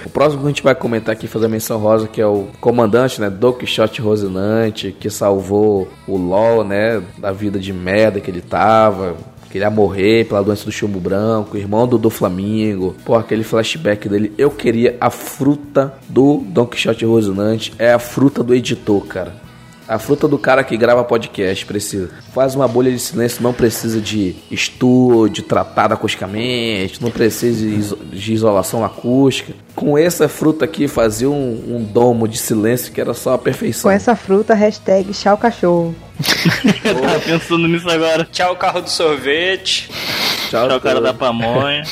[0.05, 2.47] o próximo que a gente vai comentar aqui, fazer a menção rosa, que é o
[2.61, 8.29] comandante, né, Don Quixote Rosinante, que salvou o LOL, né, da vida de merda que
[8.31, 9.15] ele tava
[9.49, 12.95] que ele ia morrer pela doença do chumbo branco, irmão do, do Flamingo.
[13.05, 14.33] Pô, aquele flashback dele.
[14.37, 17.73] Eu queria a fruta do Don Quixote Rosinante.
[17.79, 19.46] É a fruta do editor, cara.
[19.87, 22.09] A fruta do cara que grava podcast precisa.
[22.33, 27.65] Faz uma bolha de silêncio, não precisa de estúdio, tratado acusticamente, não precisa
[28.11, 29.53] de isolação acústica.
[29.73, 33.89] Com essa fruta aqui, fazia um, um domo de silêncio que era só a perfeição.
[33.89, 35.95] Com essa fruta, hashtag tchau cachorro.
[36.83, 38.27] Eu tava pensando nisso agora.
[38.29, 39.89] Tchau carro do sorvete.
[40.49, 41.83] Tchau, tchau cara da pamonha.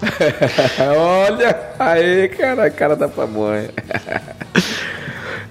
[0.96, 3.70] Olha aí, cara, cara da pamonha.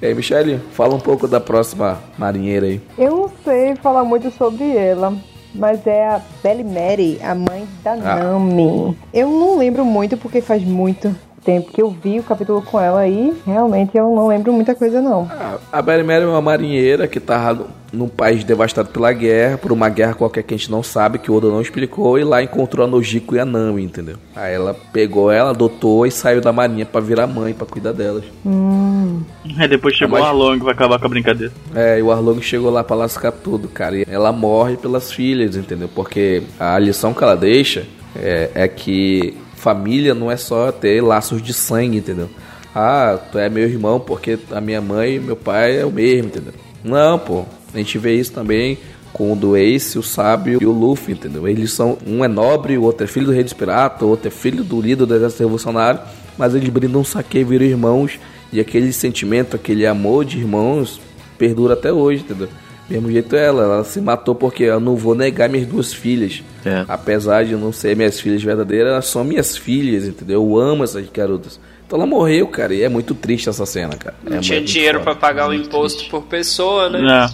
[0.01, 2.81] E aí, Michele, fala um pouco da próxima marinheira aí.
[2.97, 5.13] Eu não sei falar muito sobre ela,
[5.53, 8.15] mas é a Belly Mary, a mãe da ah.
[8.23, 8.97] Nami.
[9.13, 13.01] Eu não lembro muito porque faz muito tempo que eu vi o capítulo com ela
[13.01, 15.29] aí, realmente eu não lembro muita coisa não.
[15.29, 19.71] Ah, a Belly Mary é uma marinheira que tava num país devastado pela guerra, por
[19.71, 22.41] uma guerra qualquer que a gente não sabe, que o Oda não explicou, e lá
[22.41, 24.15] encontrou a Nojiko e a Nami, entendeu?
[24.35, 28.23] Aí ela pegou ela, adotou e saiu da marinha para virar mãe, para cuidar delas.
[28.45, 29.21] Hum.
[29.57, 31.53] Aí depois chegou o Arlong que vai acabar com a brincadeira.
[31.75, 33.97] É, e o Arlong chegou lá pra lascar tudo, cara.
[33.97, 35.89] E ela morre pelas filhas, entendeu?
[35.93, 37.85] Porque a lição que ela deixa
[38.15, 42.29] é, é que família não é só ter laços de sangue, entendeu?
[42.73, 46.27] Ah, tu é meu irmão porque a minha mãe e meu pai é o mesmo,
[46.27, 46.53] entendeu?
[46.83, 47.45] Não, pô.
[47.73, 48.77] A gente vê isso também
[49.13, 51.47] com o do Ace, o Sábio e o Luffy, entendeu?
[51.47, 51.97] Eles são.
[52.05, 54.63] Um é nobre, o outro é filho do rei dos piratas, o outro é filho
[54.63, 55.99] do líder do exército revolucionário,
[56.37, 58.19] mas eles brindam um saque e viram irmãos.
[58.53, 60.99] E aquele sentimento, aquele amor de irmãos
[61.37, 62.49] perdura até hoje, entendeu?
[62.89, 66.43] Mesmo jeito ela, ela se matou porque eu não vou negar minhas duas filhas.
[66.65, 66.83] É.
[66.89, 70.41] Apesar de não ser minhas filhas verdadeiras, elas são minhas filhas, entendeu?
[70.43, 71.57] Eu amo essas garotas.
[71.87, 74.15] Então ela morreu, cara, e é muito triste essa cena, cara.
[74.23, 76.11] Não é tinha dinheiro para pagar o imposto triste.
[76.11, 77.29] por pessoa, né?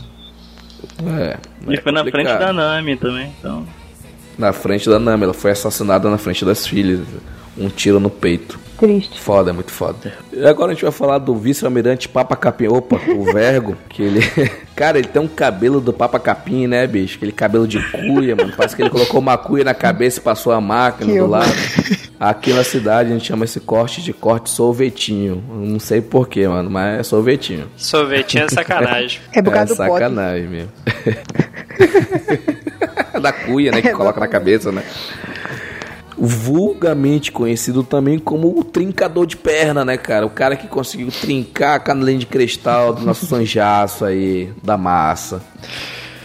[1.05, 1.37] É.
[1.67, 3.65] E é foi na frente da Nami também, então.
[4.37, 7.01] Na frente da Nami, ela foi assassinada na frente das filhas.
[7.57, 8.59] Um tiro no peito.
[8.77, 9.19] Triste.
[9.19, 10.13] Foda, é muito foda.
[10.31, 12.67] E agora a gente vai falar do vice-almirante Papa Capim.
[12.67, 14.21] Opa, o Vergo, que ele.
[14.75, 17.17] Cara, ele tem um cabelo do Papa Capim, né, bicho?
[17.17, 18.53] Aquele cabelo de cuia, mano.
[18.55, 21.51] Parece que ele colocou uma cuia na cabeça e passou a máquina que do lado.
[22.19, 25.43] Aqui na cidade a gente chama esse corte de corte sorvetinho.
[25.49, 27.69] Não sei porquê, mano, mas é sorvetinho.
[27.77, 29.21] Sorvetinho é sacanagem.
[29.31, 30.71] É por causa é do sacanagem mesmo.
[33.21, 33.81] da cuia, né?
[33.81, 34.83] Que coloca na cabeça, né?
[36.19, 40.25] vulgarmente conhecido também como o trincador de perna, né, cara?
[40.25, 45.41] O cara que conseguiu trincar a canelinha de cristal do nosso sanjaço aí, da massa.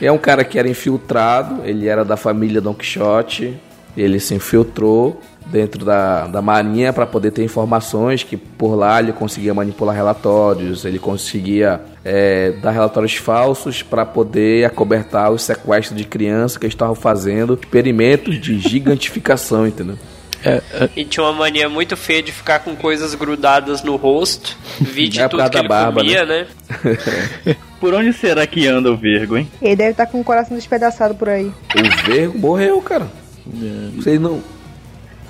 [0.01, 3.57] É um cara que era infiltrado, ele era da família Don Quixote,
[3.97, 9.13] ele se infiltrou dentro da, da marinha para poder ter informações que por lá ele
[9.13, 16.05] conseguia manipular relatórios, ele conseguia é, dar relatórios falsos para poder acobertar os sequestros de
[16.05, 19.99] crianças que estavam fazendo experimentos de gigantificação, entendeu?
[20.45, 20.89] É, é.
[20.97, 24.57] E tinha uma mania muito feia de ficar com coisas grudadas no rosto.
[24.81, 26.47] Vide é tudo que ele barba, comia, né?
[26.85, 27.57] né?
[27.81, 29.49] por onde será que anda o Vergo, hein?
[29.61, 31.47] Ele deve estar tá com o coração despedaçado por aí.
[31.47, 33.07] O Vergo morreu, cara.
[33.47, 33.91] É.
[33.97, 34.43] Vocês não.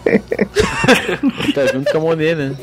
[1.54, 2.56] tá junto com a Monet, né?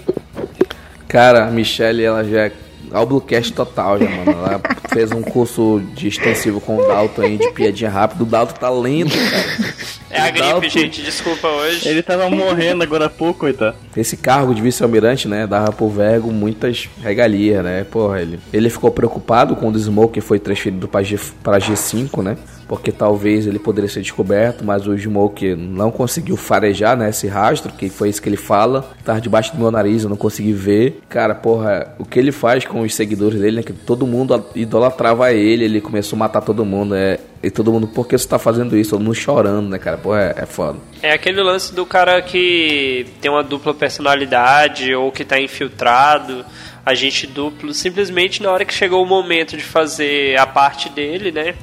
[1.07, 2.51] Cara, a Michelle, ela já é
[2.91, 4.31] Alblucast total já, mano.
[4.31, 8.23] Ela fez um curso de extensivo com o Dalton aí, de piadinha rápida.
[8.23, 9.89] O Dalton tá lento, cara.
[10.09, 10.69] É a gripe, Dalton...
[10.69, 11.87] gente, desculpa hoje.
[11.87, 13.77] Ele tava morrendo agora há pouco, coitado.
[13.95, 17.83] Esse cargo de vice-almirante, né, dava pro Vergo muitas regalias, né?
[17.83, 22.37] Porra, ele, ele ficou preocupado quando o Smoke foi transferido pra, G, pra G5, né?
[22.69, 27.73] porque talvez ele poderia ser descoberto, mas o Smoke não conseguiu farejar né, esse rastro,
[27.73, 28.91] que foi isso que ele fala.
[29.03, 31.01] Tava debaixo do meu nariz, eu não consegui ver.
[31.09, 33.63] Cara, porra, o que ele faz com os seguidores dele, né?
[33.63, 34.35] Que todo mundo
[34.79, 36.95] idolatrava ele, ele começou a matar todo mundo.
[36.95, 38.91] É, e todo mundo, por que você tá fazendo isso?
[38.91, 39.97] Todo mundo chorando, né, cara?
[39.97, 40.79] Porra, é, é foda.
[41.03, 46.45] É aquele lance do cara que tem uma dupla personalidade ou que tá infiltrado
[46.85, 51.53] agente duplo, simplesmente na hora que chegou o momento de fazer a parte dele, né?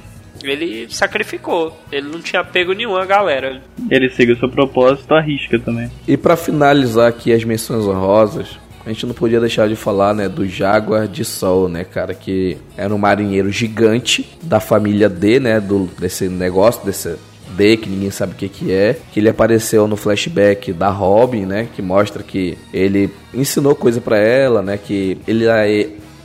[0.45, 1.77] Ele sacrificou.
[1.91, 3.61] Ele não tinha pego nenhum a galera.
[3.91, 5.91] Ele seguiu seu propósito à risca também.
[6.07, 10.29] E para finalizar aqui as menções honrosas, a gente não podia deixar de falar, né,
[10.29, 15.59] do Jaguar de Sol, né, cara, que era um marinheiro gigante da família D, né,
[15.59, 17.17] do desse negócio, desse
[17.57, 21.47] D, que ninguém sabe o que, que é, que ele apareceu no flashback da Robin,
[21.47, 25.49] né, que mostra que ele ensinou coisa para ela, né, que ele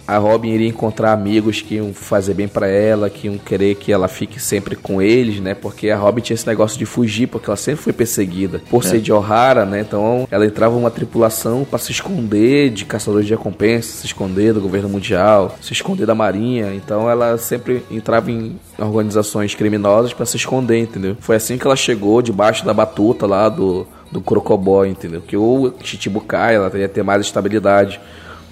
[0.07, 3.91] a Robin iria encontrar amigos que iam fazer bem para ela, que iam querer que
[3.91, 5.53] ela fique sempre com eles, né?
[5.53, 8.87] Porque a Robin tinha esse negócio de fugir, porque ela sempre foi perseguida por é.
[8.87, 9.81] ser de O'Hara, né?
[9.81, 14.61] Então ela entrava numa tripulação para se esconder de caçadores de recompensa, se esconder do
[14.61, 16.73] governo mundial, se esconder da marinha.
[16.73, 21.17] Então ela sempre entrava em organizações criminosas para se esconder, entendeu?
[21.19, 25.21] Foi assim que ela chegou debaixo da batuta lá do do Crocoboy, entendeu?
[25.21, 27.99] Que o Chichibukai ela ia ter mais estabilidade,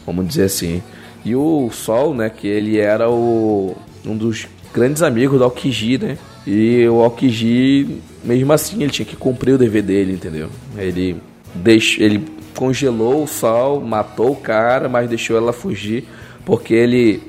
[0.05, 0.81] vamos dizer assim.
[1.23, 3.75] E o Sol, né, que ele era o,
[4.05, 6.17] um dos grandes amigos do Aokiji, né?
[6.47, 10.49] E o Aokiji, mesmo assim, ele tinha que cumprir o dever dele, entendeu?
[10.77, 11.17] Ele,
[11.53, 12.25] deixou, ele
[12.55, 16.05] congelou o Sol, matou o cara, mas deixou ela fugir,
[16.45, 17.21] porque ele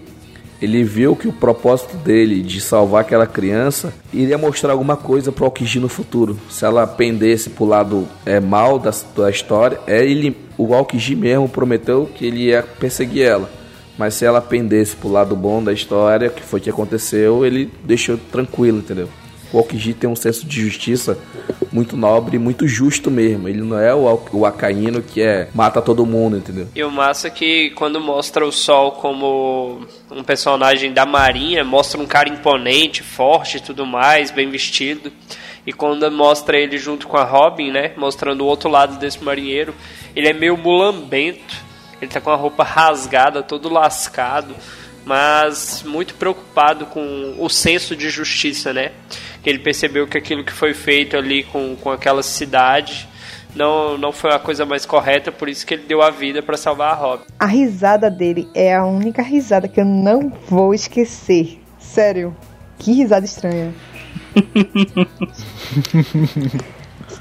[0.61, 5.43] ele viu que o propósito dele de salvar aquela criança iria mostrar alguma coisa para
[5.43, 6.39] o Aokiji no futuro.
[6.51, 11.49] Se ela pendesse pro lado é, mal da, da história, é ele, o Aokiji mesmo
[11.49, 13.51] prometeu que ele ia perseguir ela.
[14.01, 18.17] Mas se ela pendesse pro lado bom da história, que foi que aconteceu, ele deixou
[18.17, 19.11] tranquilo, entendeu?
[19.53, 21.19] O Aokiji tem um senso de justiça
[21.71, 23.47] muito nobre muito justo mesmo.
[23.47, 26.67] Ele não é o, o Acaíno que é mata todo mundo, entendeu?
[26.75, 32.01] E o massa é que quando mostra o Sol como um personagem da marinha, mostra
[32.01, 35.13] um cara imponente, forte e tudo mais, bem vestido.
[35.67, 39.75] E quando mostra ele junto com a Robin, né, mostrando o outro lado desse marinheiro,
[40.17, 41.69] ele é meio mulambento
[42.01, 44.55] ele tá com a roupa rasgada, todo lascado,
[45.05, 48.93] mas muito preocupado com o senso de justiça, né?
[49.43, 53.09] que ele percebeu que aquilo que foi feito ali com, com aquela cidade
[53.55, 56.57] não, não foi a coisa mais correta, por isso que ele deu a vida para
[56.57, 57.25] salvar a Robin.
[57.39, 61.61] A risada dele é a única risada que eu não vou esquecer.
[61.79, 62.37] Sério,
[62.79, 63.75] que risada estranha.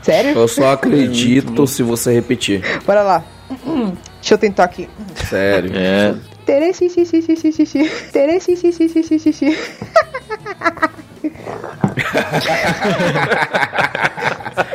[0.04, 0.32] Sério?
[0.32, 2.62] Eu só acredito se você repetir.
[2.86, 3.24] Bora lá.
[3.50, 4.90] Deixa eu tentar aqui.
[5.16, 5.72] Sério.
[5.76, 6.16] É.
[6.46, 7.90] Tere xixi xixi xixi xixi.
[8.12, 9.58] Tere xixi xixi xixi xixi.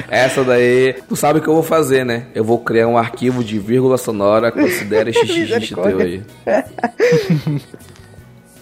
[0.08, 2.26] Essa daí, tu sabe o que eu vou fazer, né?
[2.34, 6.22] Eu vou criar um arquivo de vírgula sonora, considere xixi xixi teu aí.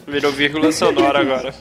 [0.06, 1.54] Virou vírgula sonora agora.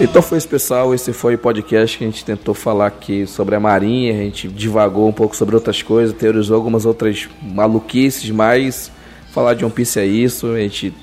[0.00, 0.94] Então foi isso, pessoal.
[0.94, 4.12] Esse foi o podcast que a gente tentou falar aqui sobre a Marinha.
[4.14, 8.92] A gente divagou um pouco sobre outras coisas, teorizou algumas outras maluquices, mas
[9.32, 10.52] falar de One Piece é isso.
[10.52, 10.94] A gente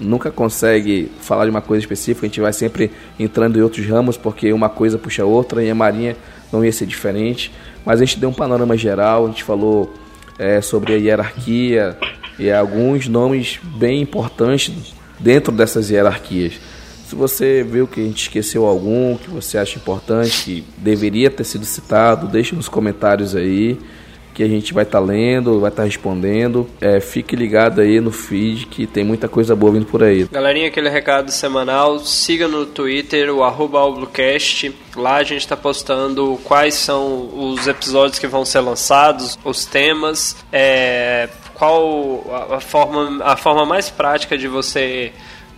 [0.00, 4.16] nunca consegue falar de uma coisa específica, a gente vai sempre entrando em outros ramos,
[4.16, 6.16] porque uma coisa puxa a outra e a Marinha
[6.50, 7.52] não ia ser diferente.
[7.84, 9.92] Mas a gente deu um panorama geral, a gente falou
[10.38, 11.98] é, sobre a hierarquia
[12.38, 16.54] e alguns nomes bem importantes dentro dessas hierarquias.
[17.06, 21.44] Se você viu que a gente esqueceu algum, que você acha importante, que deveria ter
[21.44, 23.78] sido citado, deixe nos comentários aí,
[24.38, 26.64] que a gente vai estar tá lendo, vai estar tá respondendo.
[26.80, 30.28] É, fique ligado aí no feed, que tem muita coisa boa vindo por aí.
[30.30, 33.80] Galerinha, aquele recado semanal, siga no Twitter o arroba
[34.94, 40.36] Lá a gente está postando quais são os episódios que vão ser lançados, os temas,
[40.52, 45.10] é, qual a forma, a forma mais prática de você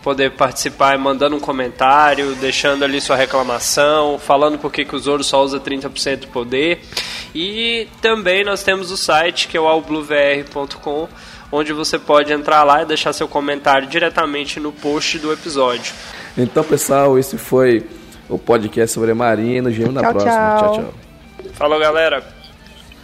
[0.02, 5.42] poder participar mandando um comentário, deixando ali sua reclamação, falando por que o Zoro só
[5.42, 6.80] usa 30% do poder.
[7.34, 11.08] E também nós temos o site que é o allbluevr.com,
[11.52, 15.92] onde você pode entrar lá e deixar seu comentário diretamente no post do episódio.
[16.36, 17.86] Então, pessoal, esse foi
[18.28, 19.62] o podcast sobre a Marinha.
[19.62, 20.56] Nos vemos na tchau, próxima.
[20.58, 20.94] Tchau, tchau.
[21.52, 22.24] Falou, galera.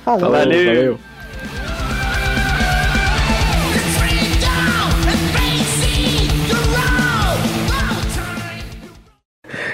[0.05, 0.31] Falou.
[0.31, 0.65] Valeu.
[0.65, 0.99] Valeu.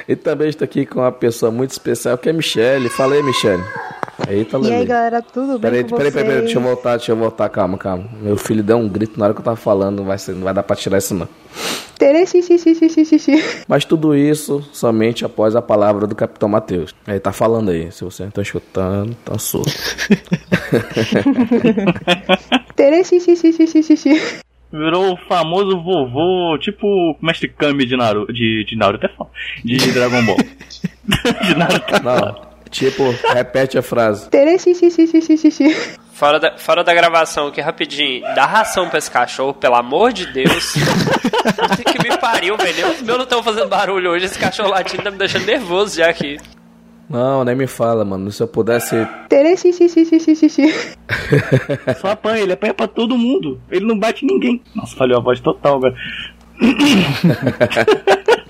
[0.08, 2.88] E também estou aqui com uma pessoa muito especial, que é a Michelle.
[2.88, 3.62] Fala aí, Michelle.
[4.28, 7.12] Eita, e aí, galera, tudo bem peraí, com peraí, peraí, peraí, deixa eu voltar, deixa
[7.12, 8.08] eu voltar, calma, calma.
[8.20, 10.42] Meu filho deu um grito na hora que eu tava falando, não vai, ser, não
[10.42, 11.28] vai dar pra tirar isso não.
[13.68, 16.92] Mas tudo isso somente após a palavra do Capitão Mateus.
[17.06, 19.70] Ele tá falando aí, se você não tá escutando, tá surdo.
[24.72, 29.30] Virou o famoso vovô, tipo o Mestre Kami de Naruto, de, de Naruto até fala,
[29.64, 30.36] de Dragon Ball.
[31.46, 32.02] de Naruto.
[32.02, 34.28] Não, tipo, repete a frase.
[36.12, 38.22] Fora da, fora da gravação aqui, rapidinho.
[38.34, 40.72] Dá ração pra esse cachorro, pelo amor de Deus.
[40.72, 42.90] que me pariu, velho.
[42.90, 44.26] Os meus não estão fazendo barulho hoje.
[44.26, 46.38] Esse cachorro latindo tá me deixando nervoso já aqui.
[47.08, 48.30] Não, nem me fala, mano.
[48.30, 49.06] Se eu pudesse.
[52.00, 53.60] Só apanha, ele apanha pra todo mundo.
[53.70, 54.62] Ele não bate ninguém.
[54.74, 55.94] Nossa, falhou a voz total, velho.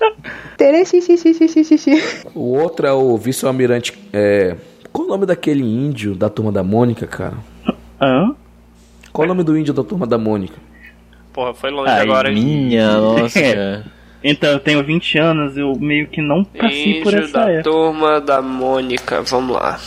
[2.33, 3.93] o outro é o vice-almirante.
[4.11, 4.55] É...
[4.91, 7.35] Qual o nome daquele índio da turma da Mônica, cara?
[7.99, 8.35] Hã?
[9.11, 10.55] Qual o nome do índio da turma da Mônica?
[11.33, 12.31] Porra, foi longe Ai, agora.
[12.31, 13.91] Minha, nossa.
[14.23, 17.63] Então, eu tenho 20 anos, eu meio que não passei Índio por essa da época.
[17.63, 19.79] turma da Mônica, vamos lá.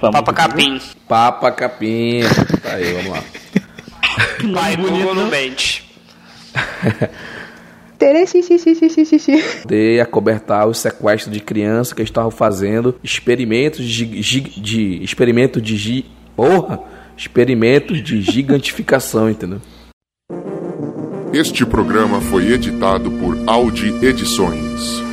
[0.00, 0.80] Vamos Papa Capim.
[1.08, 2.20] Papa Capim.
[2.62, 3.24] Tá aí, vamos lá.
[4.54, 5.84] Pai Google no mente.
[9.66, 16.04] De acobertar os sequestros de crianças que estavam fazendo experimentos de, de, de experimentos de
[16.36, 16.80] porra,
[17.16, 19.60] experimentos de gigantificação, entendeu?
[21.32, 25.07] Este programa foi editado por Audi Edições.